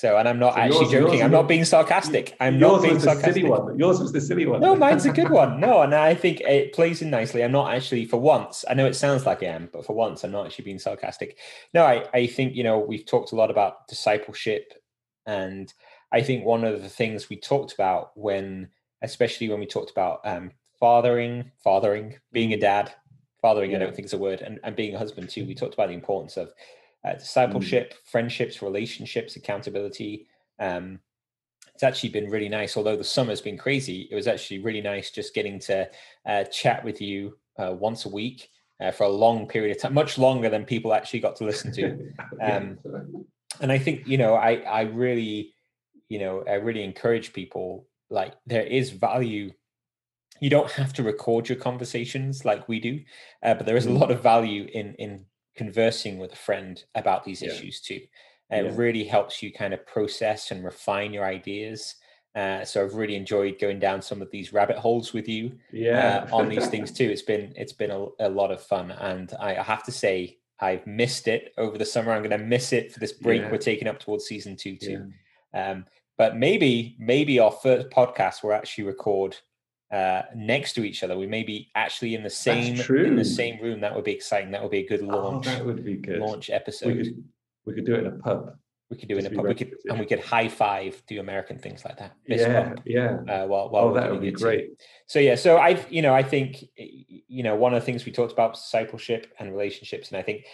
So, 0.00 0.16
and 0.16 0.26
I'm 0.26 0.38
not 0.38 0.54
So 0.54 0.60
actually 0.60 0.78
yours- 0.78 0.90
joking. 0.92 1.12
yours 1.18 1.22
I'm 1.24 1.30
not 1.30 1.46
being 1.46 1.64
sarcastic. 1.66 2.34
I'm 2.40 2.58
not 2.58 2.80
being 2.80 2.98
sarcastic. 2.98 3.34
silly 3.34 3.48
one. 3.50 3.78
Yours 3.78 4.00
was 4.00 4.12
the 4.12 4.20
silly 4.22 4.46
one. 4.46 4.60
No, 4.62 4.74
mine's 4.74 5.04
a 5.04 5.12
good 5.12 5.28
one. 5.28 5.60
No, 5.60 5.82
and 5.82 5.94
I 5.94 6.14
think 6.14 6.40
it 6.40 6.72
plays 6.72 7.02
in 7.02 7.10
nicely. 7.10 7.44
I'm 7.44 7.52
not 7.52 7.74
actually, 7.74 8.06
for 8.06 8.18
once, 8.18 8.64
I 8.70 8.72
know 8.72 8.86
it 8.86 8.94
sounds 8.96 9.26
like 9.26 9.42
I 9.42 9.46
am, 9.48 9.68
but 9.70 9.84
for 9.84 9.92
once, 9.94 10.24
I'm 10.24 10.32
not 10.32 10.46
actually 10.46 10.64
being 10.64 10.78
sarcastic. 10.78 11.36
No, 11.74 11.84
I, 11.84 12.06
I 12.14 12.26
think, 12.28 12.54
you 12.54 12.62
know, 12.64 12.78
we've 12.78 13.04
talked 13.04 13.32
a 13.32 13.36
lot 13.36 13.50
about 13.50 13.88
discipleship. 13.88 14.72
And 15.26 15.70
I 16.10 16.22
think 16.22 16.46
one 16.46 16.64
of 16.64 16.80
the 16.82 16.88
things 16.88 17.28
we 17.28 17.36
talked 17.36 17.74
about 17.74 18.12
when, 18.16 18.70
especially 19.02 19.50
when 19.50 19.60
we 19.60 19.66
talked 19.66 19.90
about 19.90 20.20
um, 20.24 20.50
fathering, 20.78 21.50
fathering, 21.62 22.16
being 22.32 22.54
a 22.54 22.56
dad, 22.58 22.90
fathering, 23.42 23.76
I 23.76 23.78
don't 23.78 23.94
think 23.94 24.06
is 24.06 24.14
a 24.14 24.18
word, 24.18 24.40
and, 24.40 24.60
and 24.64 24.74
being 24.74 24.94
a 24.94 24.98
husband 24.98 25.28
too. 25.28 25.44
We 25.44 25.54
talked 25.54 25.74
about 25.74 25.88
the 25.88 25.94
importance 25.94 26.38
of 26.38 26.52
uh, 27.04 27.14
discipleship, 27.14 27.94
friendships, 28.04 28.62
relationships, 28.62 29.36
accountability. 29.36 30.26
Um, 30.58 31.00
it's 31.74 31.82
actually 31.82 32.10
been 32.10 32.30
really 32.30 32.48
nice. 32.48 32.76
Although 32.76 32.96
the 32.96 33.04
summer's 33.04 33.40
been 33.40 33.56
crazy, 33.56 34.08
it 34.10 34.14
was 34.14 34.26
actually 34.26 34.58
really 34.58 34.82
nice 34.82 35.10
just 35.10 35.34
getting 35.34 35.58
to 35.60 35.88
uh, 36.26 36.44
chat 36.44 36.84
with 36.84 37.00
you 37.00 37.38
uh, 37.58 37.72
once 37.72 38.04
a 38.04 38.08
week 38.08 38.50
uh, 38.80 38.90
for 38.90 39.04
a 39.04 39.08
long 39.08 39.46
period 39.46 39.74
of 39.74 39.80
time, 39.82 39.94
much 39.94 40.18
longer 40.18 40.50
than 40.50 40.64
people 40.64 40.92
actually 40.92 41.20
got 41.20 41.36
to 41.36 41.44
listen 41.44 41.72
to. 41.72 41.96
Um, 42.42 42.78
and 43.60 43.70
I 43.70 43.78
think 43.78 44.06
you 44.06 44.16
know, 44.16 44.34
I 44.34 44.54
I 44.56 44.82
really, 44.82 45.52
you 46.08 46.18
know, 46.18 46.42
I 46.48 46.54
really 46.54 46.82
encourage 46.82 47.32
people. 47.32 47.86
Like 48.08 48.34
there 48.46 48.62
is 48.62 48.90
value. 48.90 49.52
You 50.40 50.48
don't 50.50 50.70
have 50.72 50.92
to 50.94 51.02
record 51.02 51.48
your 51.48 51.58
conversations 51.58 52.44
like 52.44 52.66
we 52.68 52.80
do, 52.80 53.00
uh, 53.42 53.54
but 53.54 53.66
there 53.66 53.76
is 53.76 53.86
a 53.86 53.90
Mm. 53.90 54.00
lot 54.00 54.10
of 54.10 54.22
value 54.22 54.66
in 54.72 54.94
in 54.94 55.26
conversing 55.56 56.18
with 56.18 56.32
a 56.32 56.36
friend 56.36 56.82
about 56.94 57.24
these 57.24 57.42
Yeah. 57.42 57.50
issues 57.50 57.80
too. 57.80 58.00
It 58.50 58.64
Yeah. 58.64 58.72
really 58.74 59.04
helps 59.04 59.42
you 59.42 59.52
kind 59.52 59.72
of 59.74 59.86
process 59.86 60.50
and 60.50 60.64
refine 60.64 61.12
your 61.12 61.24
ideas. 61.24 61.94
Uh, 62.34 62.64
so 62.64 62.84
I've 62.84 62.94
really 62.94 63.16
enjoyed 63.16 63.58
going 63.58 63.80
down 63.80 64.00
some 64.02 64.22
of 64.22 64.30
these 64.30 64.52
rabbit 64.52 64.76
holes 64.76 65.12
with 65.12 65.28
you 65.28 65.58
yeah. 65.72 66.26
uh, 66.30 66.36
on 66.36 66.48
these 66.48 66.68
things 66.68 66.92
too. 66.92 67.10
It's 67.10 67.22
been 67.22 67.52
it's 67.56 67.72
been 67.72 67.90
a, 67.90 68.06
a 68.20 68.28
lot 68.28 68.52
of 68.52 68.62
fun, 68.62 68.92
and 68.92 69.32
I, 69.40 69.56
I 69.56 69.62
have 69.62 69.82
to 69.84 69.92
say 69.92 70.38
I've 70.60 70.86
missed 70.86 71.26
it 71.26 71.52
over 71.58 71.76
the 71.76 71.84
summer. 71.84 72.12
I'm 72.12 72.22
going 72.22 72.38
to 72.38 72.46
miss 72.46 72.72
it 72.72 72.92
for 72.92 73.00
this 73.00 73.12
break 73.12 73.42
Yeah. 73.42 73.50
we're 73.50 73.58
taking 73.58 73.88
up 73.88 73.98
towards 73.98 74.26
season 74.26 74.56
two 74.56 74.76
too. 74.76 75.10
Um, 75.54 75.86
but 76.18 76.36
maybe 76.36 76.96
maybe 77.00 77.40
our 77.40 77.50
first 77.50 77.88
podcast 77.90 78.42
will 78.44 78.52
actually 78.52 78.84
record 78.84 79.36
uh, 79.90 80.22
next 80.34 80.74
to 80.74 80.84
each 80.84 81.02
other. 81.02 81.18
We 81.18 81.26
may 81.26 81.42
be 81.42 81.70
actually 81.74 82.14
in 82.14 82.22
the 82.22 82.30
same 82.30 82.78
in 82.80 83.16
the 83.16 83.24
same 83.24 83.60
room. 83.60 83.80
That 83.80 83.94
would 83.94 84.04
be 84.04 84.12
exciting. 84.12 84.50
That 84.52 84.62
would 84.62 84.70
be 84.70 84.78
a 84.80 84.88
good 84.88 85.02
Oh, 85.02 85.06
launch 85.06 85.46
that 85.46 85.64
would 85.64 85.84
be 85.84 85.96
good. 85.96 86.20
launch 86.20 86.48
We 86.48 86.54
episode. 86.54 86.96
could 86.96 87.24
we 87.66 87.74
could 87.74 87.84
do 87.86 87.94
it 87.94 88.00
in 88.00 88.06
a 88.06 88.12
pub. 88.12 88.56
We 88.90 88.96
could 88.96 89.08
do 89.08 89.16
it 89.16 89.24
in 89.24 89.32
a 89.32 89.36
pub. 89.36 89.46
We 89.46 89.54
could 89.54 89.74
and 89.88 90.00
we 90.00 90.06
could 90.06 90.20
high 90.20 90.48
five, 90.48 91.00
do 91.06 91.20
American 91.20 91.58
things 91.58 91.84
like 91.84 91.98
that. 91.98 92.12
Fist 92.26 92.46
Yeah, 92.46 92.62
bump, 92.62 92.80
yeah. 92.84 93.14
Uh, 93.28 93.46
while 93.46 93.70
while 93.70 93.84
Oh, 93.88 93.94
that 93.94 94.10
would 94.10 94.20
be 94.20 94.30
too. 94.32 94.36
great. 94.38 94.70
So 95.06 95.18
yeah, 95.18 95.34
so 95.34 95.56
I 95.58 95.84
you 95.90 96.02
know 96.02 96.14
I 96.14 96.22
think 96.22 96.64
you 96.76 97.42
know 97.42 97.54
one 97.56 97.74
of 97.74 97.80
the 97.80 97.86
things 97.86 98.04
we 98.04 98.12
talked 98.12 98.32
about 98.32 98.54
discipleship 98.54 99.32
and 99.38 99.50
relationships, 99.52 100.08
and 100.08 100.16
I 100.18 100.22
think 100.22 100.46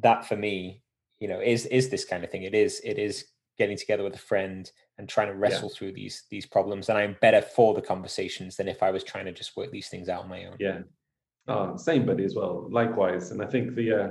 that 0.00 0.26
for 0.26 0.36
me, 0.36 0.82
you 1.18 1.28
know, 1.28 1.40
is 1.40 1.66
is 1.66 1.88
this 1.88 2.04
kind 2.04 2.24
of 2.24 2.30
thing. 2.30 2.42
It 2.44 2.54
is 2.54 2.80
it 2.84 2.98
is 2.98 3.26
getting 3.58 3.76
together 3.76 4.02
with 4.04 4.14
a 4.14 4.18
friend 4.18 4.70
and 5.02 5.08
trying 5.08 5.26
to 5.26 5.34
wrestle 5.34 5.68
through 5.68 5.92
these 5.92 6.22
these 6.30 6.46
problems, 6.46 6.88
and 6.88 6.96
I'm 6.96 7.16
better 7.20 7.42
for 7.42 7.74
the 7.74 7.82
conversations 7.82 8.54
than 8.54 8.68
if 8.68 8.84
I 8.84 8.92
was 8.92 9.02
trying 9.02 9.24
to 9.24 9.32
just 9.32 9.56
work 9.56 9.72
these 9.72 9.88
things 9.88 10.08
out 10.08 10.22
on 10.22 10.28
my 10.28 10.44
own. 10.44 10.56
Yeah. 10.60 10.82
Oh, 11.48 11.76
same 11.76 12.06
buddy 12.06 12.24
as 12.24 12.36
well. 12.36 12.68
Likewise. 12.70 13.32
And 13.32 13.42
I 13.42 13.46
think 13.46 13.74
the 13.74 13.92
uh, 13.92 14.08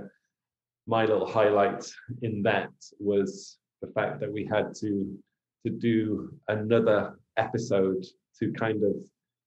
my 0.88 1.06
little 1.06 1.26
highlight 1.26 1.86
in 2.24 2.44
that 2.44 2.72
was 3.00 3.58
the 3.82 3.88
fact 3.88 4.20
that 4.20 4.32
we 4.32 4.46
had 4.46 4.76
to 4.82 5.18
to 5.66 5.72
do 5.72 6.34
another 6.50 7.18
episode 7.38 8.06
to 8.40 8.52
kind 8.52 8.84
of 8.84 8.92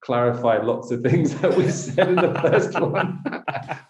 clarify 0.00 0.57
lots 0.62 0.90
of 0.92 1.02
things 1.09 1.38
that 1.40 1.54
we 1.54 1.68
said 1.68 2.09
in 2.09 2.16
the 2.16 2.40
first 2.40 2.80
one. 2.80 3.22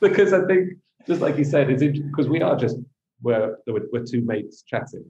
because 0.01 0.33
I 0.33 0.45
think, 0.47 0.71
just 1.07 1.21
like 1.21 1.39
you 1.39 1.45
said, 1.45 1.71
it's 1.71 1.85
because 2.01 2.29
we 2.29 2.43
are 2.43 2.57
just 2.57 2.79
we're 3.23 3.57
we're 3.69 4.05
two 4.05 4.23
mates 4.23 4.65
chatting. 4.67 5.05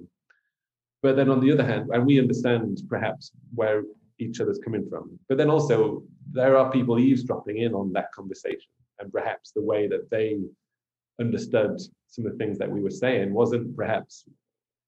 But 1.04 1.16
then 1.16 1.28
on 1.28 1.40
the 1.40 1.52
other 1.52 1.66
hand, 1.66 1.90
and 1.92 2.06
we 2.06 2.18
understand 2.18 2.80
perhaps 2.88 3.30
where 3.54 3.82
each 4.18 4.40
other's 4.40 4.58
coming 4.58 4.88
from. 4.88 5.18
But 5.28 5.36
then 5.36 5.50
also 5.50 6.02
there 6.32 6.56
are 6.56 6.72
people 6.72 6.98
eavesdropping 6.98 7.58
in 7.58 7.74
on 7.74 7.92
that 7.92 8.10
conversation, 8.12 8.72
and 8.98 9.12
perhaps 9.12 9.50
the 9.50 9.60
way 9.60 9.86
that 9.86 10.08
they 10.10 10.38
understood 11.20 11.78
some 12.06 12.24
of 12.24 12.32
the 12.32 12.38
things 12.38 12.56
that 12.58 12.70
we 12.70 12.80
were 12.80 12.98
saying 13.04 13.34
wasn't 13.34 13.76
perhaps 13.76 14.24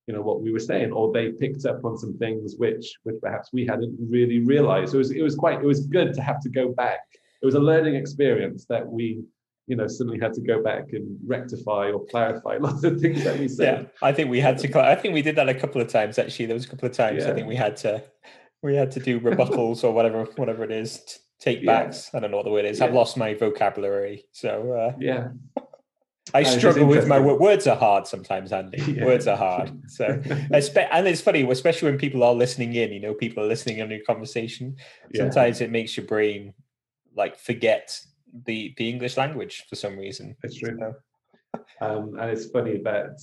you 0.06 0.14
know 0.14 0.22
what 0.22 0.40
we 0.40 0.52
were 0.52 0.66
saying, 0.70 0.90
or 0.90 1.12
they 1.12 1.32
picked 1.32 1.66
up 1.66 1.84
on 1.84 1.98
some 1.98 2.16
things 2.16 2.54
which 2.56 2.94
which 3.02 3.20
perhaps 3.20 3.50
we 3.52 3.66
hadn't 3.66 3.94
really 4.16 4.38
realized. 4.38 4.92
So 4.92 4.96
it 4.96 5.04
was 5.04 5.10
it 5.10 5.22
was 5.22 5.34
quite 5.34 5.60
it 5.60 5.66
was 5.66 5.86
good 5.86 6.14
to 6.14 6.22
have 6.22 6.40
to 6.44 6.48
go 6.48 6.72
back. 6.72 7.02
It 7.42 7.44
was 7.44 7.56
a 7.56 7.66
learning 7.70 7.96
experience 7.96 8.64
that 8.70 8.86
we 8.86 9.22
you 9.66 9.76
know 9.76 9.86
suddenly 9.86 10.18
had 10.18 10.32
to 10.34 10.40
go 10.40 10.62
back 10.62 10.92
and 10.92 11.18
rectify 11.26 11.90
or 11.90 12.04
clarify 12.06 12.56
lots 12.58 12.84
of 12.84 13.00
things 13.00 13.24
that 13.24 13.38
we 13.38 13.48
said. 13.48 13.82
Yeah. 13.82 14.06
I 14.08 14.12
think 14.12 14.30
we 14.30 14.40
had 14.40 14.58
to. 14.58 14.80
I 14.80 14.94
think 14.94 15.14
we 15.14 15.22
did 15.22 15.36
that 15.36 15.48
a 15.48 15.54
couple 15.54 15.80
of 15.80 15.88
times. 15.88 16.18
Actually, 16.18 16.46
there 16.46 16.54
was 16.54 16.64
a 16.64 16.68
couple 16.68 16.88
of 16.88 16.94
times 16.94 17.24
I 17.24 17.34
think 17.34 17.48
we 17.48 17.56
had 17.56 17.76
to 17.78 18.02
we 18.62 18.74
had 18.76 18.90
to 18.92 19.00
do 19.00 19.20
rebuttals 19.20 19.84
or 19.84 19.92
whatever 19.92 20.24
whatever 20.36 20.64
it 20.64 20.70
is, 20.70 21.20
take 21.40 21.62
Yeah. 21.62 21.84
backs. 21.84 22.10
I 22.14 22.20
don't 22.20 22.30
know 22.30 22.36
what 22.36 22.44
the 22.46 22.52
word 22.52 22.64
is. 22.64 22.80
I've 22.80 22.94
lost 22.94 23.16
my 23.16 23.34
vocabulary, 23.34 24.24
so. 24.32 24.72
Uh, 24.72 24.96
Yeah. 24.98 25.28
I 26.34 26.42
struggle 26.42 26.86
with 26.86 27.06
my 27.06 27.20
words 27.20 27.68
are 27.68 27.76
hard 27.76 28.08
sometimes, 28.08 28.52
Andy. 28.52 28.82
Yeah. 28.96 29.04
Words 29.04 29.28
are 29.28 29.36
hard. 29.36 29.70
So, 29.88 30.06
and 30.26 31.06
it's 31.06 31.20
funny, 31.20 31.48
especially 31.48 31.90
when 31.90 31.98
people 32.00 32.24
are 32.24 32.34
listening 32.34 32.74
in. 32.74 32.92
You 32.92 32.98
know, 32.98 33.14
people 33.14 33.44
are 33.44 33.46
listening 33.46 33.80
on 33.80 33.90
your 33.90 34.00
conversation. 34.00 34.76
Yeah. 35.12 35.22
Sometimes 35.22 35.60
it 35.60 35.70
makes 35.70 35.96
your 35.96 36.04
brain 36.04 36.52
like 37.14 37.38
forget 37.38 38.00
the 38.44 38.74
the 38.76 38.88
English 38.88 39.16
language 39.16 39.64
for 39.68 39.76
some 39.76 39.96
reason. 39.98 40.36
It's 40.42 40.56
true. 40.56 40.76
So, 40.78 40.94
Um, 41.80 42.18
and 42.18 42.30
it's 42.30 42.50
funny 42.50 42.82
that 42.84 43.18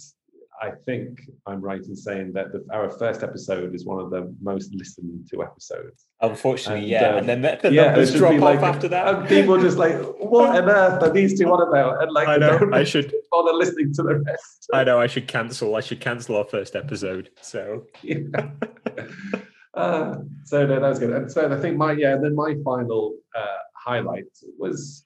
I 0.62 0.71
think 0.86 1.19
I'm 1.45 1.60
right 1.62 1.84
in 1.84 1.95
saying 1.95 2.34
that 2.34 2.52
the, 2.52 2.63
our 2.71 2.89
first 2.89 3.23
episode 3.23 3.76
is 3.76 3.86
one 3.86 3.99
of 3.99 4.12
the 4.12 4.34
most 4.41 4.73
listened 4.73 5.28
to 5.32 5.43
episodes. 5.43 6.06
Unfortunately, 6.21 6.82
and, 6.82 6.89
yeah. 6.89 7.10
Um, 7.10 7.17
and 7.17 7.30
then 7.30 7.41
the, 7.41 7.60
the 7.62 7.73
yeah, 7.73 7.86
numbers 7.88 8.13
drop 8.13 8.34
off 8.36 8.41
like, 8.41 8.60
after 8.62 8.88
that. 8.88 9.13
And 9.13 9.28
people 9.28 9.60
just 9.60 9.78
like, 9.78 9.95
what 10.19 10.56
on 10.56 10.69
earth 10.69 11.04
are 11.04 11.10
these 11.10 11.38
two 11.38 11.52
on 11.52 11.67
about? 11.67 12.02
And 12.02 12.12
like, 12.12 12.28
I 12.28 12.38
know, 12.38 12.69
I 12.71 12.84
should 12.84 13.13
bother 13.32 13.54
listening 13.54 13.93
to 13.95 14.04
the 14.04 14.19
rest. 14.19 14.69
I 14.73 14.84
know, 14.84 14.99
I 14.99 15.08
should 15.08 15.28
cancel. 15.28 15.76
I 15.76 15.82
should 15.82 15.99
cancel 15.99 16.38
our 16.38 16.45
first 16.45 16.76
episode. 16.76 17.32
So, 17.41 17.84
yeah. 18.02 18.17
uh, 19.73 20.15
so 20.45 20.65
no, 20.65 20.80
that 20.80 20.88
was 20.88 20.99
good. 20.99 21.12
And 21.12 21.32
so 21.32 21.52
I 21.52 21.60
think 21.60 21.78
my 21.78 21.91
yeah, 21.91 22.13
and 22.13 22.23
then 22.23 22.36
my 22.36 22.56
final 22.63 23.15
uh, 23.36 23.58
highlight 23.84 24.26
was 24.58 25.06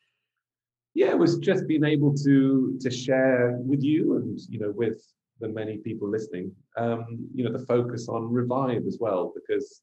yeah, 0.93 1.11
it 1.11 1.19
was 1.19 1.37
just 1.37 1.67
being 1.67 1.83
able 1.83 2.13
to 2.25 2.77
to 2.81 2.89
share 2.89 3.57
with 3.59 3.83
you 3.83 4.17
and 4.17 4.39
you 4.49 4.59
know 4.59 4.71
with 4.71 5.01
the 5.39 5.47
many 5.47 5.77
people 5.77 6.09
listening, 6.09 6.51
um, 6.77 7.05
you 7.33 7.43
know, 7.43 7.51
the 7.51 7.65
focus 7.65 8.07
on 8.09 8.31
revive 8.31 8.85
as 8.87 8.97
well, 8.99 9.31
because 9.35 9.81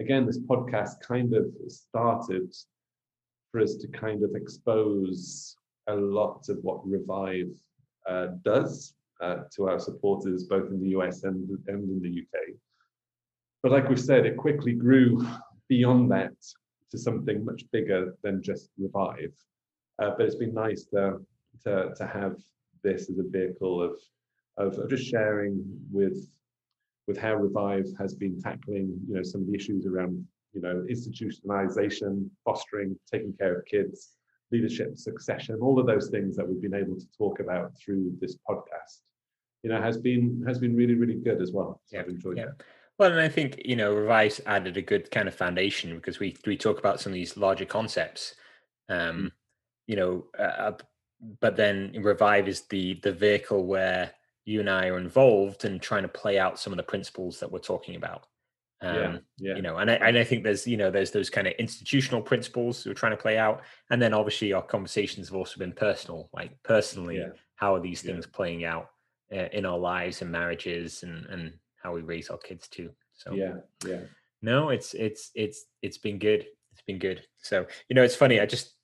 again, 0.00 0.26
this 0.26 0.38
podcast 0.38 1.00
kind 1.00 1.34
of 1.34 1.46
started 1.68 2.54
for 3.50 3.60
us 3.60 3.76
to 3.76 3.88
kind 3.88 4.24
of 4.24 4.34
expose 4.34 5.56
a 5.86 5.94
lot 5.94 6.48
of 6.48 6.58
what 6.62 6.86
revive 6.86 7.50
uh, 8.08 8.28
does 8.44 8.94
uh, 9.20 9.36
to 9.54 9.68
our 9.68 9.78
supporters, 9.78 10.44
both 10.44 10.70
in 10.70 10.80
the 10.80 10.90
US 10.90 11.22
and, 11.22 11.48
and 11.68 11.88
in 11.88 12.00
the 12.02 12.20
UK. 12.22 12.54
But 13.62 13.72
like 13.72 13.88
we 13.88 13.96
said, 13.96 14.26
it 14.26 14.36
quickly 14.36 14.72
grew 14.72 15.26
beyond 15.68 16.10
that 16.12 16.34
to 16.90 16.98
something 16.98 17.44
much 17.44 17.64
bigger 17.72 18.16
than 18.22 18.42
just 18.42 18.70
revive. 18.78 19.34
Uh, 20.00 20.10
but 20.16 20.26
it's 20.26 20.36
been 20.36 20.54
nice 20.54 20.84
to, 20.84 21.18
to, 21.64 21.94
to 21.96 22.06
have 22.06 22.36
this 22.82 23.10
as 23.10 23.18
a 23.18 23.22
vehicle 23.28 23.82
of 23.82 23.96
of, 24.58 24.78
of 24.78 24.88
just 24.88 25.06
sharing 25.06 25.62
with 25.90 26.28
with 27.06 27.16
how 27.16 27.34
Revive 27.34 27.86
has 27.98 28.14
been 28.14 28.40
tackling, 28.40 28.98
you 29.06 29.14
know, 29.14 29.22
some 29.22 29.42
of 29.42 29.46
the 29.46 29.54
issues 29.54 29.86
around, 29.86 30.26
you 30.52 30.60
know, 30.60 30.84
institutionalization, 30.90 32.28
fostering, 32.44 32.98
taking 33.08 33.32
care 33.32 33.56
of 33.56 33.64
kids, 33.64 34.16
leadership, 34.50 34.98
succession, 34.98 35.56
all 35.62 35.78
of 35.78 35.86
those 35.86 36.10
things 36.10 36.34
that 36.34 36.48
we've 36.48 36.60
been 36.60 36.74
able 36.74 36.96
to 36.96 37.06
talk 37.16 37.38
about 37.38 37.70
through 37.78 38.12
this 38.20 38.36
podcast, 38.48 39.02
you 39.62 39.70
know, 39.70 39.80
has 39.80 39.98
been 39.98 40.42
has 40.46 40.58
been 40.58 40.74
really, 40.74 40.94
really 40.94 41.14
good 41.14 41.40
as 41.40 41.52
well. 41.52 41.80
So 41.84 41.96
yeah, 41.96 42.02
I've 42.02 42.08
enjoyed 42.08 42.38
yeah. 42.38 42.46
Well, 42.98 43.12
and 43.12 43.20
I 43.20 43.28
think 43.28 43.60
you 43.64 43.76
know, 43.76 43.94
Revive 43.94 44.40
added 44.46 44.76
a 44.76 44.82
good 44.82 45.10
kind 45.10 45.28
of 45.28 45.34
foundation 45.34 45.94
because 45.96 46.18
we 46.18 46.36
we 46.46 46.56
talk 46.56 46.78
about 46.78 47.00
some 47.00 47.12
of 47.12 47.14
these 47.14 47.36
larger 47.36 47.66
concepts, 47.66 48.34
um, 48.88 48.98
mm. 48.98 49.30
you 49.86 49.96
know, 49.96 50.24
uh, 50.38 50.72
but 51.40 51.56
then 51.56 51.94
Revive 52.00 52.48
is 52.48 52.62
the 52.62 52.98
the 53.02 53.12
vehicle 53.12 53.66
where 53.66 54.12
you 54.44 54.60
and 54.60 54.70
I 54.70 54.86
are 54.86 54.98
involved 54.98 55.64
in 55.64 55.78
trying 55.78 56.02
to 56.02 56.08
play 56.08 56.38
out 56.38 56.58
some 56.58 56.72
of 56.72 56.76
the 56.76 56.82
principles 56.82 57.40
that 57.40 57.50
we're 57.50 57.58
talking 57.58 57.96
about. 57.96 58.26
Um, 58.80 58.94
yeah, 58.94 59.18
yeah. 59.38 59.56
You 59.56 59.62
know, 59.62 59.78
and 59.78 59.90
I, 59.90 59.94
and 59.94 60.18
I 60.18 60.24
think 60.24 60.44
there's 60.44 60.66
you 60.66 60.76
know 60.76 60.90
there's 60.90 61.10
those 61.10 61.30
kind 61.30 61.46
of 61.46 61.54
institutional 61.58 62.22
principles 62.22 62.86
we're 62.86 62.94
trying 62.94 63.12
to 63.12 63.22
play 63.22 63.38
out, 63.38 63.62
and 63.90 64.00
then 64.00 64.14
obviously 64.14 64.52
our 64.52 64.62
conversations 64.62 65.28
have 65.28 65.36
also 65.36 65.58
been 65.58 65.72
personal. 65.72 66.30
Like 66.32 66.62
personally, 66.62 67.18
yeah. 67.18 67.30
how 67.56 67.74
are 67.74 67.80
these 67.80 68.02
things 68.02 68.26
yeah. 68.26 68.36
playing 68.36 68.64
out 68.64 68.90
uh, 69.32 69.48
in 69.52 69.66
our 69.66 69.78
lives 69.78 70.22
and 70.22 70.30
marriages, 70.30 71.02
and 71.02 71.26
and 71.26 71.54
how 71.82 71.94
we 71.94 72.02
raise 72.02 72.30
our 72.30 72.38
kids 72.38 72.68
too. 72.68 72.90
So 73.14 73.32
yeah, 73.32 73.54
yeah. 73.86 74.00
No, 74.42 74.68
it's 74.68 74.94
it's 74.94 75.30
it's 75.34 75.64
it's 75.82 75.98
been 75.98 76.18
good. 76.18 76.46
It's 76.72 76.82
been 76.86 76.98
good. 76.98 77.22
So 77.38 77.66
you 77.88 77.94
know, 77.94 78.02
it's 78.02 78.16
funny. 78.16 78.40
I 78.40 78.46
just 78.46 78.74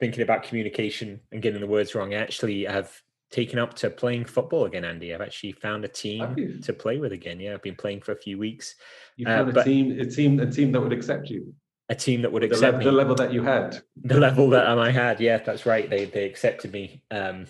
thinking 0.00 0.22
about 0.22 0.42
communication 0.42 1.20
and 1.32 1.42
getting 1.42 1.60
the 1.60 1.66
words 1.66 1.94
wrong. 1.94 2.14
I 2.14 2.18
actually 2.18 2.64
have 2.64 2.90
taken 3.30 3.58
up 3.58 3.74
to 3.74 3.90
playing 3.90 4.24
football 4.24 4.64
again, 4.64 4.84
Andy. 4.84 5.14
I've 5.14 5.20
actually 5.20 5.52
found 5.52 5.84
a 5.84 5.88
team 5.88 6.60
to 6.62 6.72
play 6.72 6.98
with 6.98 7.12
again. 7.12 7.40
Yeah, 7.40 7.54
I've 7.54 7.62
been 7.62 7.74
playing 7.74 8.00
for 8.00 8.12
a 8.12 8.16
few 8.16 8.38
weeks. 8.38 8.76
You 9.16 9.26
uh, 9.26 9.44
found 9.44 9.56
uh, 9.56 9.60
a 9.60 9.64
team, 9.64 10.00
a 10.00 10.06
team, 10.06 10.40
a 10.40 10.50
team 10.50 10.72
that 10.72 10.80
would 10.80 10.92
accept 10.92 11.28
you. 11.28 11.54
A 11.88 11.94
team 11.94 12.22
that 12.22 12.32
would 12.32 12.42
the 12.42 12.46
accept 12.46 12.78
me. 12.78 12.84
The 12.84 12.92
level 12.92 13.14
that 13.16 13.32
you 13.32 13.42
had. 13.42 13.82
The 14.02 14.18
level 14.18 14.48
that 14.50 14.66
I 14.66 14.90
had. 14.90 15.20
Yeah, 15.20 15.38
that's 15.38 15.66
right. 15.66 15.88
They 15.88 16.06
they 16.06 16.24
accepted 16.24 16.72
me 16.72 17.02
um, 17.10 17.46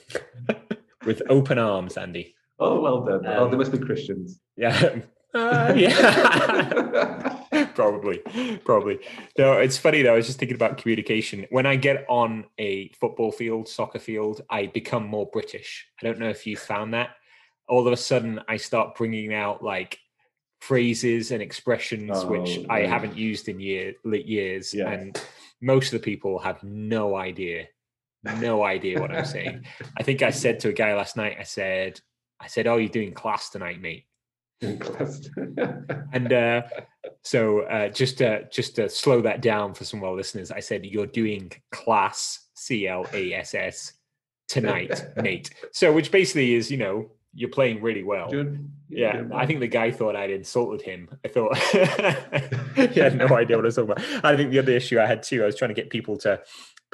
with 1.06 1.22
open 1.28 1.58
arms, 1.58 1.96
Andy. 1.96 2.33
Oh, 2.58 2.80
well 2.80 3.04
done. 3.04 3.26
Um, 3.26 3.32
oh, 3.36 3.48
they 3.48 3.56
must 3.56 3.72
be 3.72 3.78
Christians. 3.78 4.40
Yeah. 4.56 5.00
Uh, 5.34 5.74
yeah. 5.76 7.42
probably, 7.74 8.18
probably. 8.64 9.00
No, 9.36 9.54
it's 9.54 9.76
funny 9.76 10.02
though. 10.02 10.12
I 10.12 10.16
was 10.16 10.26
just 10.26 10.38
thinking 10.38 10.54
about 10.54 10.78
communication. 10.78 11.44
When 11.50 11.66
I 11.66 11.74
get 11.74 12.06
on 12.08 12.44
a 12.56 12.90
football 13.00 13.32
field, 13.32 13.66
soccer 13.68 13.98
field, 13.98 14.42
I 14.48 14.66
become 14.66 15.08
more 15.08 15.28
British. 15.32 15.88
I 16.00 16.06
don't 16.06 16.20
know 16.20 16.28
if 16.28 16.46
you 16.46 16.56
found 16.56 16.94
that. 16.94 17.16
All 17.68 17.84
of 17.84 17.92
a 17.92 17.96
sudden, 17.96 18.42
I 18.46 18.58
start 18.58 18.96
bringing 18.96 19.34
out 19.34 19.60
like 19.60 19.98
phrases 20.60 21.32
and 21.32 21.42
expressions 21.42 22.12
oh, 22.14 22.28
which 22.28 22.60
I 22.70 22.82
haven't 22.82 23.16
used 23.16 23.48
in 23.48 23.58
year, 23.58 23.94
years, 24.04 24.72
yeah. 24.72 24.88
and 24.88 25.20
most 25.60 25.92
of 25.92 26.00
the 26.00 26.04
people 26.04 26.38
have 26.38 26.62
no 26.62 27.16
idea, 27.16 27.66
no 28.38 28.62
idea 28.62 29.00
what 29.00 29.10
I'm 29.10 29.24
saying. 29.24 29.64
I 29.98 30.04
think 30.04 30.22
I 30.22 30.30
said 30.30 30.60
to 30.60 30.68
a 30.68 30.72
guy 30.72 30.94
last 30.94 31.16
night. 31.16 31.38
I 31.40 31.42
said, 31.42 32.00
I 32.40 32.46
said, 32.46 32.66
"Oh, 32.66 32.76
you're 32.76 32.88
doing 32.88 33.12
class 33.12 33.50
tonight, 33.50 33.80
mate." 33.80 34.04
and 34.62 36.32
uh, 36.32 36.62
so 37.22 37.60
uh, 37.60 37.88
just 37.88 38.18
to 38.18 38.48
just 38.50 38.76
to 38.76 38.88
slow 38.88 39.20
that 39.22 39.42
down 39.42 39.74
for 39.74 39.84
some 39.84 40.00
of 40.00 40.04
our 40.04 40.14
listeners, 40.14 40.50
I 40.50 40.60
said 40.60 40.86
you're 40.86 41.06
doing 41.06 41.52
class 41.70 42.48
C 42.54 42.86
L 42.86 43.06
A 43.12 43.32
S 43.34 43.54
S 43.54 43.92
tonight, 44.48 45.04
Nate. 45.16 45.50
So 45.72 45.92
which 45.92 46.10
basically 46.10 46.54
is 46.54 46.70
you 46.70 46.76
know 46.76 47.10
you're 47.34 47.50
playing 47.50 47.82
really 47.82 48.04
well. 48.04 48.30
Good. 48.30 48.68
Yeah, 48.88 49.22
Good 49.22 49.32
I 49.32 49.46
think 49.46 49.60
the 49.60 49.68
guy 49.68 49.90
thought 49.90 50.16
I'd 50.16 50.30
insulted 50.30 50.82
him. 50.82 51.08
I 51.24 51.28
thought 51.28 51.56
he 52.92 53.00
had 53.00 53.16
no 53.16 53.26
idea 53.26 53.56
what 53.56 53.64
I 53.64 53.68
was 53.68 53.74
talking 53.74 53.90
about. 53.90 54.24
I 54.24 54.36
think 54.36 54.50
the 54.50 54.60
other 54.60 54.72
issue 54.72 55.00
I 55.00 55.06
had 55.06 55.22
too, 55.22 55.42
I 55.42 55.46
was 55.46 55.56
trying 55.56 55.70
to 55.70 55.74
get 55.74 55.90
people 55.90 56.16
to 56.18 56.40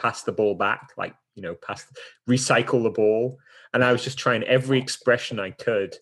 pass 0.00 0.22
the 0.22 0.33
ball 0.33 0.55
back, 0.55 0.92
like 0.96 1.14
you 1.35 1.42
know, 1.42 1.55
pass, 1.55 1.87
recycle 2.29 2.83
the 2.83 2.90
ball, 2.90 3.38
and 3.72 3.85
I 3.85 3.92
was 3.92 4.02
just 4.02 4.18
trying 4.18 4.42
every 4.44 4.78
expression 4.78 5.38
I 5.38 5.50
could 5.50 5.96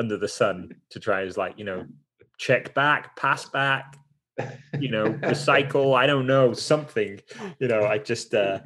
under 0.00 0.16
the 0.16 0.28
sun 0.28 0.74
to 0.90 0.98
try 0.98 1.22
as 1.22 1.36
like 1.36 1.58
you 1.58 1.64
know 1.64 1.84
check 2.38 2.74
back 2.74 3.14
pass 3.16 3.44
back 3.50 3.98
you 4.78 4.90
know 4.90 5.04
recycle 5.04 5.94
i 5.94 6.06
don't 6.06 6.26
know 6.26 6.54
something 6.54 7.20
you 7.58 7.68
know 7.68 7.84
i 7.84 7.98
just 7.98 8.34
uh 8.34 8.58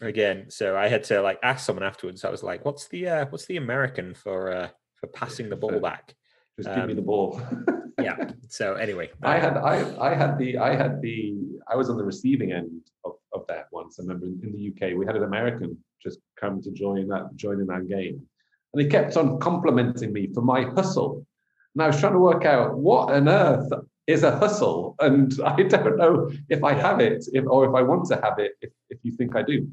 again 0.00 0.46
so 0.48 0.76
i 0.76 0.86
had 0.86 1.02
to 1.02 1.20
like 1.20 1.38
ask 1.42 1.66
someone 1.66 1.84
afterwards. 1.84 2.24
I 2.24 2.30
was 2.30 2.44
like 2.44 2.64
what's 2.64 2.86
the 2.86 3.08
uh 3.08 3.26
what's 3.28 3.46
the 3.46 3.56
american 3.56 4.14
for 4.14 4.52
uh 4.52 4.68
for 4.94 5.08
passing 5.08 5.50
the 5.50 5.56
ball 5.56 5.80
back? 5.80 6.14
just 6.56 6.68
give 6.68 6.78
um, 6.78 6.88
me 6.88 6.94
the 6.94 7.02
ball. 7.02 7.40
yeah 8.00 8.30
so 8.48 8.74
anyway 8.74 9.10
i 9.24 9.36
had 9.36 9.56
i 9.56 10.10
i 10.10 10.14
had 10.14 10.38
the 10.38 10.56
i 10.58 10.76
had 10.76 11.02
the 11.02 11.36
i 11.68 11.74
was 11.74 11.90
on 11.90 11.96
the 11.96 12.04
receiving 12.04 12.52
end 12.52 12.82
of, 13.04 13.14
of 13.32 13.44
that 13.48 13.66
once. 13.72 13.98
I 13.98 14.02
remember 14.02 14.26
in, 14.26 14.40
in 14.44 14.52
the 14.52 14.68
uk 14.70 14.96
we 14.96 15.04
had 15.04 15.16
an 15.16 15.24
american 15.24 15.76
just 16.02 16.18
come 16.38 16.60
to 16.62 16.70
join 16.70 17.08
that 17.08 17.34
join 17.36 17.60
in 17.60 17.66
that 17.66 17.88
game 17.88 18.26
and 18.72 18.82
he 18.82 18.88
kept 18.88 19.16
on 19.16 19.38
complimenting 19.38 20.12
me 20.12 20.28
for 20.32 20.42
my 20.42 20.62
hustle. 20.62 21.26
And 21.74 21.82
I 21.82 21.86
was 21.88 22.00
trying 22.00 22.12
to 22.12 22.18
work 22.18 22.44
out 22.44 22.76
what 22.76 23.12
on 23.12 23.28
earth 23.28 23.70
is 24.06 24.22
a 24.22 24.36
hustle. 24.36 24.94
And 25.00 25.32
I 25.44 25.62
don't 25.62 25.96
know 25.96 26.30
if 26.48 26.62
I 26.62 26.74
have 26.74 27.00
it 27.00 27.24
if, 27.32 27.46
or 27.46 27.68
if 27.68 27.74
I 27.74 27.82
want 27.82 28.06
to 28.08 28.16
have 28.16 28.38
it, 28.38 28.52
if, 28.60 28.70
if 28.90 28.98
you 29.02 29.12
think 29.12 29.36
I 29.36 29.42
do. 29.42 29.68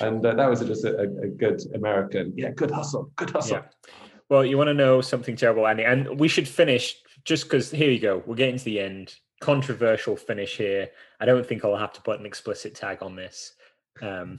And 0.00 0.24
uh, 0.24 0.34
that 0.34 0.48
was 0.48 0.60
just 0.60 0.84
a, 0.84 1.00
a, 1.00 1.28
good 1.28 1.60
American, 1.74 2.32
yeah, 2.36 2.50
good 2.50 2.70
hustle, 2.70 3.10
good 3.16 3.30
hustle. 3.30 3.58
Yeah. 3.58 3.90
Well, 4.28 4.44
you 4.44 4.56
want 4.56 4.68
to 4.68 4.74
know 4.74 5.00
something 5.00 5.34
terrible, 5.34 5.66
Andy? 5.66 5.82
And 5.82 6.18
we 6.20 6.28
should 6.28 6.46
finish 6.46 6.94
just 7.24 7.44
because 7.44 7.72
here 7.72 7.90
you 7.90 7.98
go. 7.98 8.22
We're 8.24 8.36
getting 8.36 8.58
to 8.58 8.64
the 8.64 8.78
end. 8.78 9.14
Controversial 9.40 10.16
finish 10.16 10.56
here. 10.56 10.90
I 11.18 11.24
don't 11.24 11.44
think 11.44 11.64
I'll 11.64 11.76
have 11.76 11.92
to 11.94 12.02
put 12.02 12.20
an 12.20 12.26
explicit 12.26 12.76
tag 12.76 13.02
on 13.02 13.16
this. 13.16 13.54
Um, 14.00 14.38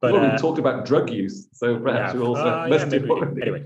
but 0.00 0.12
well, 0.12 0.22
we 0.22 0.28
uh, 0.28 0.38
talked 0.38 0.58
about 0.58 0.84
drug 0.84 1.10
use, 1.10 1.48
so 1.52 1.78
perhaps 1.78 2.14
yeah, 2.14 2.20
we 2.20 2.26
also 2.26 2.42
uh, 2.42 2.66
yeah, 2.70 2.84
maybe, 2.84 3.10
anyway. 3.42 3.64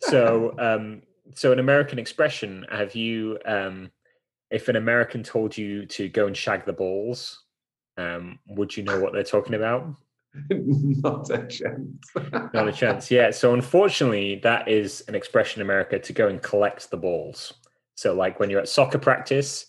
So, 0.00 0.54
um, 0.58 1.02
so 1.34 1.52
an 1.52 1.58
American 1.58 1.98
expression. 1.98 2.66
Have 2.70 2.94
you, 2.94 3.38
um, 3.44 3.90
if 4.50 4.68
an 4.68 4.76
American 4.76 5.22
told 5.22 5.56
you 5.56 5.86
to 5.86 6.08
go 6.08 6.26
and 6.26 6.36
shag 6.36 6.64
the 6.64 6.72
balls, 6.72 7.42
um, 7.96 8.38
would 8.48 8.76
you 8.76 8.82
know 8.82 9.00
what 9.00 9.12
they're 9.12 9.22
talking 9.22 9.54
about? 9.54 9.94
Not 10.50 11.30
a 11.30 11.46
chance. 11.46 12.10
Not 12.54 12.68
a 12.68 12.72
chance. 12.72 13.10
Yeah. 13.10 13.30
So 13.30 13.54
unfortunately, 13.54 14.36
that 14.42 14.68
is 14.68 15.04
an 15.08 15.14
expression 15.14 15.60
in 15.60 15.66
America 15.66 15.98
to 15.98 16.12
go 16.12 16.28
and 16.28 16.42
collect 16.42 16.90
the 16.90 16.96
balls. 16.96 17.52
So, 17.94 18.14
like 18.14 18.40
when 18.40 18.50
you're 18.50 18.60
at 18.60 18.68
soccer 18.68 18.98
practice, 18.98 19.66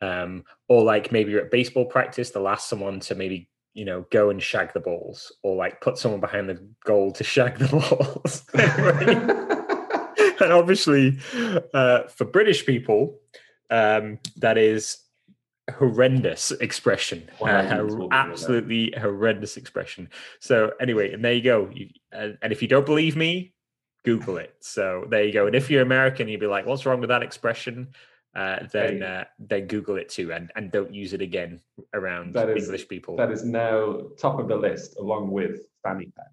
um, 0.00 0.44
or 0.68 0.82
like 0.82 1.12
maybe 1.12 1.32
you're 1.32 1.44
at 1.44 1.50
baseball 1.50 1.84
practice, 1.84 2.30
they'll 2.30 2.48
ask 2.48 2.68
someone 2.68 3.00
to 3.00 3.14
maybe 3.14 3.48
you 3.78 3.84
know, 3.84 4.04
go 4.10 4.28
and 4.28 4.42
shag 4.42 4.72
the 4.72 4.80
balls 4.80 5.30
or 5.44 5.54
like 5.54 5.80
put 5.80 5.96
someone 5.96 6.20
behind 6.20 6.48
the 6.48 6.60
goal 6.84 7.12
to 7.12 7.22
shag 7.22 7.58
the 7.58 7.68
balls. 7.68 8.42
and 10.40 10.52
obviously, 10.52 11.16
uh, 11.72 12.02
for 12.08 12.24
British 12.24 12.66
people, 12.66 13.20
um, 13.70 14.18
that 14.36 14.58
is 14.58 14.98
horrendous 15.76 16.50
expression. 16.50 17.30
Uh, 17.40 18.08
absolutely 18.10 18.92
horrendous 18.98 19.56
expression. 19.56 20.08
So 20.40 20.72
anyway, 20.80 21.12
and 21.12 21.24
there 21.24 21.34
you 21.34 21.42
go. 21.42 21.70
You, 21.72 21.88
uh, 22.12 22.30
and 22.42 22.52
if 22.52 22.62
you 22.62 22.66
don't 22.66 22.86
believe 22.86 23.14
me, 23.14 23.52
Google 24.04 24.38
it. 24.38 24.56
So 24.58 25.06
there 25.08 25.22
you 25.22 25.32
go. 25.32 25.46
And 25.46 25.54
if 25.54 25.70
you're 25.70 25.82
American, 25.82 26.26
you'd 26.26 26.40
be 26.40 26.46
like, 26.46 26.66
"What's 26.66 26.84
wrong 26.84 26.98
with 26.98 27.10
that 27.10 27.22
expression?" 27.22 27.88
Uh, 28.38 28.64
then 28.70 29.02
uh, 29.02 29.24
then 29.40 29.66
Google 29.66 29.96
it 29.96 30.08
too, 30.08 30.32
and 30.32 30.52
and 30.54 30.70
don't 30.70 30.94
use 30.94 31.12
it 31.12 31.20
again 31.20 31.60
around 31.92 32.32
That 32.34 32.48
is- 32.50 32.64
English 32.64 32.86
people. 32.88 33.16
That 33.16 33.32
is 33.32 33.44
now 33.44 34.02
top 34.16 34.38
of 34.38 34.46
the 34.46 34.54
list, 34.54 34.96
along 34.96 35.32
with 35.32 35.54
fanny 35.82 36.12
pack. 36.16 36.32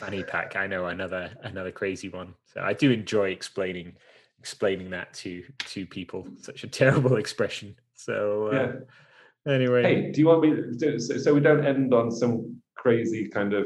Fanny 0.00 0.24
pack. 0.24 0.56
I 0.56 0.66
know 0.66 0.86
another 0.86 1.30
another 1.44 1.70
crazy 1.70 2.08
one. 2.08 2.34
So 2.52 2.62
I 2.62 2.72
do 2.72 2.90
enjoy 2.90 3.30
explaining 3.30 3.94
explaining 4.40 4.90
that 4.90 5.14
to 5.22 5.44
to 5.74 5.86
people. 5.86 6.26
Such 6.40 6.64
a 6.64 6.68
terrible 6.82 7.14
expression. 7.24 7.76
So 7.94 8.48
uh, 8.48 8.54
Yeah. 9.46 9.52
anyway, 9.54 9.82
Hey, 9.84 10.10
do 10.12 10.20
you 10.20 10.26
want 10.26 10.40
me 10.42 10.50
to, 10.80 10.98
so, 10.98 11.16
so 11.18 11.32
we 11.32 11.40
don't 11.40 11.64
end 11.64 11.94
on 11.94 12.10
some 12.10 12.60
crazy 12.74 13.28
kind 13.28 13.52
of 13.54 13.64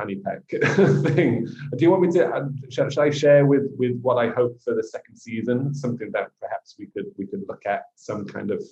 fanny 0.00 0.16
pack 0.16 0.42
thing? 1.14 1.46
Do 1.76 1.78
you 1.78 1.90
want 1.90 2.02
me 2.02 2.12
to? 2.12 2.28
Uh, 2.28 2.48
shall, 2.70 2.90
shall 2.90 3.04
I 3.04 3.10
share 3.10 3.46
with 3.46 3.70
with 3.76 4.00
what 4.00 4.16
I 4.16 4.28
hope 4.28 4.60
for 4.62 4.74
the 4.74 4.82
second 4.82 5.16
season? 5.16 5.74
Something 5.74 6.10
that 6.12 6.28
perhaps 6.40 6.76
we 6.78 6.86
could 6.86 7.06
we 7.18 7.26
could 7.26 7.42
look 7.48 7.62
at 7.66 7.82
some 7.96 8.26
kind 8.26 8.50
of 8.50 8.62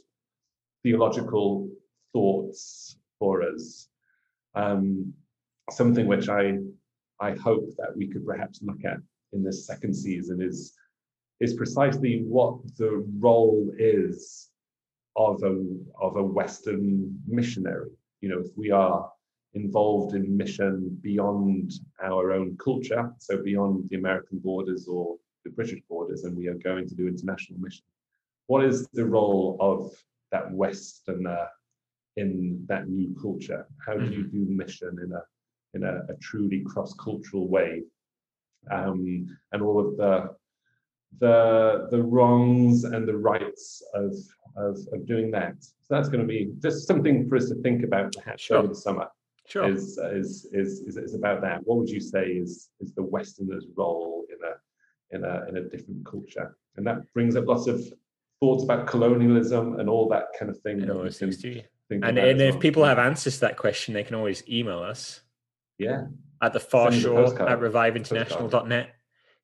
theological 0.83 1.69
thoughts 2.12 2.97
for 3.19 3.43
us. 3.43 3.88
Um, 4.55 5.12
something 5.71 6.07
which 6.07 6.29
I 6.29 6.59
I 7.21 7.33
hope 7.33 7.67
that 7.79 7.97
we 7.97 8.09
could 8.09 8.25
perhaps 8.27 8.61
look 8.62 8.85
at 8.85 8.99
in 9.33 9.43
this 9.43 9.67
second 9.67 9.95
season 9.95 10.41
is 10.41 10.75
is 11.41 11.55
precisely 11.55 12.23
what 12.27 12.55
the 12.77 13.05
role 13.19 13.71
is 13.79 14.49
of 15.17 15.43
a 15.43 15.64
of 16.01 16.17
a 16.17 16.23
Western 16.23 17.19
missionary. 17.27 17.91
You 18.21 18.31
know, 18.31 18.41
if 18.41 18.51
we 18.57 18.71
are 18.71 19.11
involved 19.55 20.15
in 20.15 20.37
mission 20.37 20.99
beyond 21.03 21.73
our 22.03 22.33
own 22.33 22.57
culture, 22.63 23.11
so 23.19 23.43
beyond 23.43 23.89
the 23.91 23.97
American 23.97 24.39
borders 24.39 24.87
or 24.89 25.17
the 25.45 25.51
British 25.51 25.81
borders, 25.89 26.25
and 26.25 26.37
we 26.37 26.49
are 26.49 26.55
going 26.55 26.87
to 26.89 26.95
do 26.95 27.07
international 27.09 27.59
mission, 27.61 27.85
what 28.47 28.65
is 28.65 28.87
the 28.93 29.05
role 29.05 29.57
of 29.61 29.93
that 30.33 30.51
Westerner 30.53 31.47
in 32.17 32.65
that 32.69 32.89
new 32.89 33.15
culture? 33.21 33.67
How 33.87 33.95
do 33.97 34.07
you 34.07 34.25
do 34.25 34.47
mission 34.49 34.99
in 35.05 35.13
a 35.13 35.23
in 35.75 35.85
a, 35.85 36.13
a 36.13 36.17
truly 36.21 36.61
cross-cultural 36.61 37.49
way? 37.49 37.83
Um, 38.71 39.39
and 39.53 39.63
all 39.63 39.79
of 39.79 39.97
the 39.97 40.35
the 41.21 41.89
the 41.91 42.03
wrongs 42.03 42.85
and 42.85 43.07
the 43.09 43.17
rights 43.17 43.83
of 43.95 44.15
of, 44.57 44.79
of 44.93 45.07
doing 45.07 45.31
that. 45.31 45.55
So 45.63 45.95
that's 45.95 46.09
going 46.09 46.21
to 46.21 46.27
be 46.27 46.53
just 46.61 46.87
something 46.87 47.29
for 47.29 47.37
us 47.37 47.49
to 47.49 47.55
think 47.57 47.83
about 47.85 48.13
perhaps 48.13 48.43
Sure. 48.43 48.59
over 48.59 48.69
the 48.69 48.75
summer. 48.75 49.09
Sure. 49.49 49.69
Is, 49.73 49.99
is 49.99 50.47
is 50.53 50.81
is 50.81 50.97
is 50.97 51.15
about 51.15 51.41
that. 51.43 51.67
What 51.67 51.79
would 51.79 51.89
you 51.91 52.01
say 52.01 52.25
is 52.43 52.69
is 52.81 52.93
the 52.95 53.03
Westerner's 53.03 53.67
role 53.77 54.25
in 54.33 54.39
a 54.51 54.55
in 55.17 55.25
a 55.25 55.49
in 55.49 55.57
a 55.57 55.63
different 55.69 56.05
culture? 56.07 56.57
And 56.77 56.87
that 56.87 56.99
brings 57.15 57.35
up 57.37 57.47
lots 57.47 57.67
of 57.67 57.83
thoughts 58.41 58.63
about 58.63 58.87
colonialism 58.87 59.81
and 59.81 59.89
all 59.89 60.09
that 60.11 60.27
kind 60.39 60.51
of 60.51 60.59
thing. 60.61 60.81
and 60.81 60.89
that 60.89 60.95
all 60.95 60.99
we 61.01 61.05
those 61.07 61.19
can 61.19 61.31
things 61.33 61.43
too. 61.43 61.63
think 61.89 62.05
And, 62.05 62.19
if 62.19 62.53
well. 62.55 62.61
people 62.61 62.85
have 62.85 62.99
answers 62.99 63.35
to 63.37 63.41
that 63.41 63.57
question, 63.57 63.95
they 63.95 64.05
can 64.05 64.15
always 64.15 64.45
email 64.49 64.79
us 64.79 65.23
yeah, 65.79 66.07
at 66.41 66.53
the 66.53 66.61
far 66.61 66.93
Send 66.93 67.03
a 67.03 67.05
shore 67.05 67.25
postcard. 67.25 67.51
at 67.51 67.59
reviveinternational.net. 67.59 68.91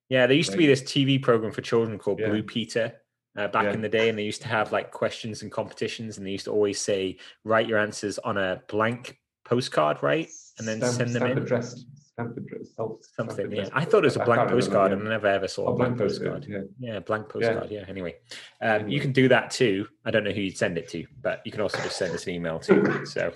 Yeah, 0.09 0.27
there 0.27 0.37
used 0.37 0.51
to 0.51 0.57
be 0.57 0.67
this 0.67 0.81
TV 0.81 1.21
program 1.21 1.51
for 1.51 1.61
children 1.61 1.97
called 1.97 2.19
Yeah. 2.19 2.29
Blue 2.29 2.43
Peter 2.43 2.93
uh, 3.37 3.47
back 3.49 3.63
Yeah. 3.65 3.73
in 3.73 3.81
the 3.81 3.89
day, 3.89 4.07
and 4.09 4.17
they 4.17 4.23
used 4.23 4.41
to 4.43 4.47
have 4.47 4.71
like 4.71 4.91
questions 4.91 5.41
and 5.41 5.51
competitions, 5.51 6.17
and 6.17 6.25
they 6.25 6.31
used 6.31 6.45
to 6.45 6.51
always 6.51 6.79
say, 6.79 7.17
write 7.43 7.67
your 7.67 7.79
answers 7.79 8.17
on 8.19 8.37
a 8.37 8.61
blank 8.69 9.19
postcard, 9.45 10.03
right? 10.03 10.27
And 10.57 10.67
then 10.67 10.79
Stamp- 10.79 10.93
send 10.95 11.09
them 11.11 11.21
stamp 11.21 11.31
in. 11.37 11.43
addressed, 11.43 11.85
stamp 11.97 12.37
addressed, 12.37 12.75
self- 12.75 12.99
Something, 13.15 13.51
yeah. 13.51 13.67
I 13.73 13.83
thought 13.85 13.99
it 13.99 14.07
was 14.07 14.15
a 14.15 14.19
blank 14.23 14.39
can't 14.39 14.49
remember, 14.51 14.55
postcard, 14.61 14.91
yeah. 14.91 14.97
and 14.97 15.07
I 15.07 15.11
never 15.11 15.27
ever 15.27 15.47
saw 15.47 15.67
Oh, 15.67 15.73
a 15.73 15.75
blank 15.75 15.97
postcard. 15.97 16.45
Yeah. 16.47 16.59
Yeah, 16.79 16.99
blank 16.99 17.29
postcard. 17.29 17.69
Yeah. 17.71 17.83
Anyway, 17.87 18.15
um, 18.61 18.69
Anyway. 18.71 18.91
you 18.91 18.99
can 19.01 19.11
do 19.11 19.27
that 19.29 19.51
too. 19.51 19.87
I 20.05 20.11
don't 20.11 20.23
know 20.23 20.31
who 20.31 20.41
you'd 20.41 20.57
send 20.57 20.77
it 20.77 20.87
to, 20.89 21.05
but 21.21 21.41
you 21.45 21.51
can 21.51 21.61
also 21.61 21.77
just 21.79 21.97
send 21.97 22.13
us 22.15 22.25
an 22.27 22.33
email 22.33 22.59
too. 22.59 23.05
So, 23.05 23.33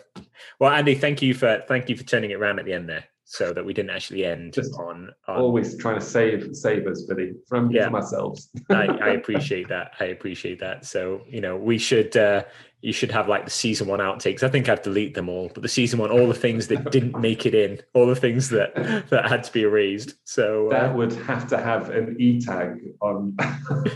well, 0.59 0.71
Andy, 0.71 0.95
thank 0.95 1.21
you 1.21 1.33
for 1.33 1.63
thank 1.67 1.89
you 1.89 1.95
for 1.97 2.03
turning 2.03 2.31
it 2.31 2.35
around 2.35 2.59
at 2.59 2.65
the 2.65 2.73
end 2.73 2.87
there, 2.87 3.03
so 3.25 3.51
that 3.53 3.65
we 3.65 3.73
didn't 3.73 3.91
actually 3.91 4.23
end 4.25 4.53
Just 4.53 4.73
on. 4.79 5.09
on 5.27 5.37
Always 5.41 5.77
trying 5.77 5.99
to 5.99 6.05
save 6.05 6.55
save 6.55 6.87
us, 6.87 7.03
Billy, 7.03 7.33
from, 7.49 7.69
Yeah. 7.71 7.89
ourselves. 7.89 8.49
I, 8.69 8.85
I 8.85 9.09
appreciate 9.19 9.67
that. 9.67 9.91
I 9.99 10.05
appreciate 10.05 10.59
that. 10.61 10.85
So 10.85 11.21
you 11.27 11.41
know, 11.41 11.57
we 11.57 11.77
should 11.77 12.15
uh, 12.15 12.43
you 12.81 12.93
should 12.93 13.11
have 13.11 13.27
like 13.27 13.43
the 13.43 13.51
season 13.51 13.87
one 13.87 13.99
outtakes. 13.99 14.41
I 14.41 14.47
think 14.47 14.69
I've 14.69 14.81
deleted 14.81 15.13
them 15.13 15.27
all, 15.27 15.51
but 15.53 15.63
the 15.63 15.67
season 15.69 15.99
one, 15.99 16.11
all 16.11 16.27
the 16.27 16.33
things 16.33 16.67
that 16.67 16.91
didn't 16.91 17.19
make 17.19 17.45
it 17.45 17.53
in, 17.53 17.81
all 17.93 18.07
the 18.07 18.15
things 18.15 18.49
that 18.49 18.73
that 19.09 19.27
had 19.27 19.43
to 19.43 19.51
be 19.51 19.63
erased. 19.63 20.15
So 20.23 20.67
uh, 20.71 20.79
that 20.87 20.95
would 20.95 21.11
have 21.13 21.47
to 21.49 21.57
have 21.57 21.89
an 21.89 22.15
e 22.19 22.39
tag 22.39 22.79
on 23.01 23.35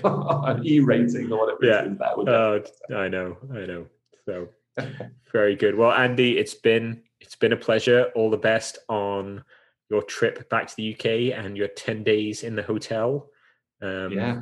an 0.03 0.65
e 0.65 0.79
rating 0.81 1.31
or 1.31 1.39
whatever 1.45 1.59
Yeah. 1.65 1.85
is. 1.91 1.97
That 1.97 2.17
would 2.17 2.27
Oh, 2.29 2.61
I 2.93 3.07
know, 3.07 3.37
I 3.53 3.65
know. 3.65 3.85
So 4.25 4.49
very 5.31 5.55
good. 5.55 5.75
Well, 5.75 5.91
Andy, 5.91 6.37
it's 6.37 6.53
been 6.55 7.03
it's 7.21 7.35
been 7.35 7.53
a 7.53 7.57
pleasure. 7.57 8.11
All 8.15 8.29
the 8.29 8.37
best 8.37 8.79
on 8.89 9.43
your 9.89 10.01
trip 10.01 10.49
back 10.49 10.67
to 10.67 10.75
the 10.75 10.93
UK 10.93 11.37
and 11.37 11.55
your 11.55 11.69
ten 11.69 12.03
days 12.03 12.43
in 12.43 12.55
the 12.55 12.63
hotel. 12.63 13.29
Um, 13.81 14.11
yeah. 14.11 14.41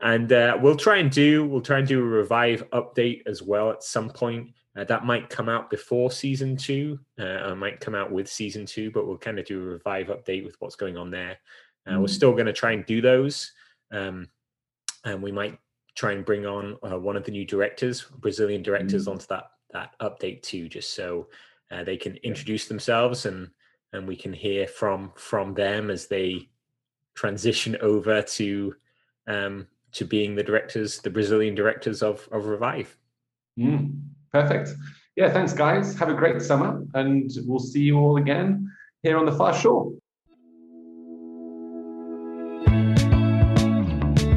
And 0.00 0.32
uh, 0.32 0.56
we'll 0.60 0.76
try 0.76 0.98
and 0.98 1.10
do 1.10 1.44
we'll 1.46 1.60
try 1.60 1.78
and 1.78 1.88
do 1.88 2.00
a 2.00 2.02
revive 2.02 2.68
update 2.70 3.22
as 3.26 3.42
well 3.42 3.70
at 3.70 3.82
some 3.82 4.10
point. 4.10 4.50
Uh, 4.76 4.84
that 4.84 5.04
might 5.04 5.28
come 5.28 5.48
out 5.48 5.70
before 5.70 6.10
season 6.10 6.56
two. 6.56 6.98
Uh, 7.18 7.48
or 7.48 7.56
might 7.56 7.80
come 7.80 7.94
out 7.96 8.12
with 8.12 8.28
season 8.28 8.64
two, 8.64 8.90
but 8.92 9.06
we'll 9.06 9.18
kind 9.18 9.38
of 9.38 9.44
do 9.44 9.60
a 9.60 9.64
revive 9.64 10.06
update 10.06 10.44
with 10.44 10.54
what's 10.60 10.76
going 10.76 10.96
on 10.96 11.10
there. 11.10 11.36
Uh, 11.86 11.98
We're 11.98 12.06
Mm. 12.06 12.10
still 12.10 12.32
going 12.32 12.46
to 12.46 12.52
try 12.52 12.72
and 12.72 12.84
do 12.86 13.00
those, 13.00 13.52
um, 13.90 14.28
and 15.04 15.22
we 15.22 15.32
might 15.32 15.58
try 15.96 16.12
and 16.12 16.24
bring 16.24 16.46
on 16.46 16.76
uh, 16.88 16.98
one 16.98 17.16
of 17.16 17.24
the 17.24 17.32
new 17.32 17.44
directors, 17.44 18.02
Brazilian 18.18 18.62
directors, 18.62 19.06
Mm. 19.06 19.12
onto 19.12 19.26
that 19.28 19.50
that 19.70 19.94
update 20.00 20.42
too, 20.42 20.68
just 20.68 20.94
so 20.94 21.28
uh, 21.70 21.82
they 21.84 21.96
can 21.96 22.16
introduce 22.22 22.66
themselves 22.68 23.26
and 23.26 23.50
and 23.92 24.06
we 24.06 24.16
can 24.16 24.32
hear 24.32 24.66
from 24.66 25.12
from 25.16 25.54
them 25.54 25.90
as 25.90 26.06
they 26.06 26.48
transition 27.14 27.76
over 27.80 28.22
to 28.22 28.74
um, 29.28 29.68
to 29.92 30.04
being 30.04 30.34
the 30.34 30.42
directors, 30.42 30.98
the 30.98 31.10
Brazilian 31.10 31.54
directors 31.54 32.02
of 32.02 32.28
of 32.32 32.46
Revive. 32.46 32.96
Mm, 33.58 34.00
perfect. 34.32 34.70
Yeah, 35.16 35.32
thanks, 35.32 35.52
guys. 35.52 35.98
Have 35.98 36.08
a 36.08 36.14
great 36.14 36.40
summer, 36.42 36.84
and 36.94 37.30
we'll 37.44 37.58
see 37.58 37.80
you 37.80 37.98
all 37.98 38.16
again 38.16 38.70
here 39.02 39.16
on 39.16 39.26
the 39.26 39.32
far 39.32 39.54
shore. 39.54 39.92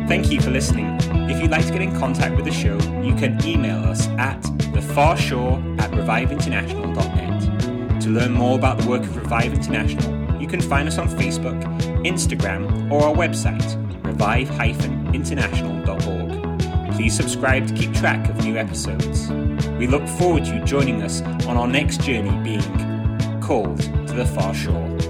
Thank 0.07 0.29
you 0.29 0.41
for 0.41 0.51
listening. 0.51 0.97
If 1.29 1.41
you'd 1.41 1.51
like 1.51 1.65
to 1.67 1.71
get 1.71 1.81
in 1.81 1.97
contact 1.97 2.35
with 2.35 2.43
the 2.43 2.51
show, 2.51 2.77
you 3.01 3.15
can 3.15 3.41
email 3.45 3.79
us 3.85 4.07
at 4.09 4.41
thefarshore 4.73 5.79
at 5.79 5.89
reviveinternational.net. 5.91 8.01
To 8.01 8.09
learn 8.09 8.33
more 8.33 8.57
about 8.57 8.77
the 8.77 8.89
work 8.89 9.03
of 9.03 9.15
Revive 9.15 9.53
International, 9.53 10.41
you 10.41 10.47
can 10.47 10.59
find 10.59 10.87
us 10.87 10.97
on 10.97 11.07
Facebook, 11.07 11.63
Instagram, 12.03 12.91
or 12.91 13.03
our 13.03 13.15
website, 13.15 13.77
revive-international.org. 14.21 16.93
Please 16.93 17.15
subscribe 17.15 17.67
to 17.67 17.73
keep 17.73 17.91
track 17.95 18.29
of 18.29 18.37
new 18.45 18.55
episodes. 18.55 19.31
We 19.79 19.87
look 19.87 20.07
forward 20.07 20.45
to 20.45 20.57
you 20.57 20.63
joining 20.63 21.01
us 21.01 21.23
on 21.47 21.57
our 21.57 21.67
next 21.67 22.01
journey 22.01 22.29
being 22.43 22.61
called 23.41 23.81
to 23.81 24.13
the 24.13 24.27
far 24.27 24.53
shore. 24.53 25.00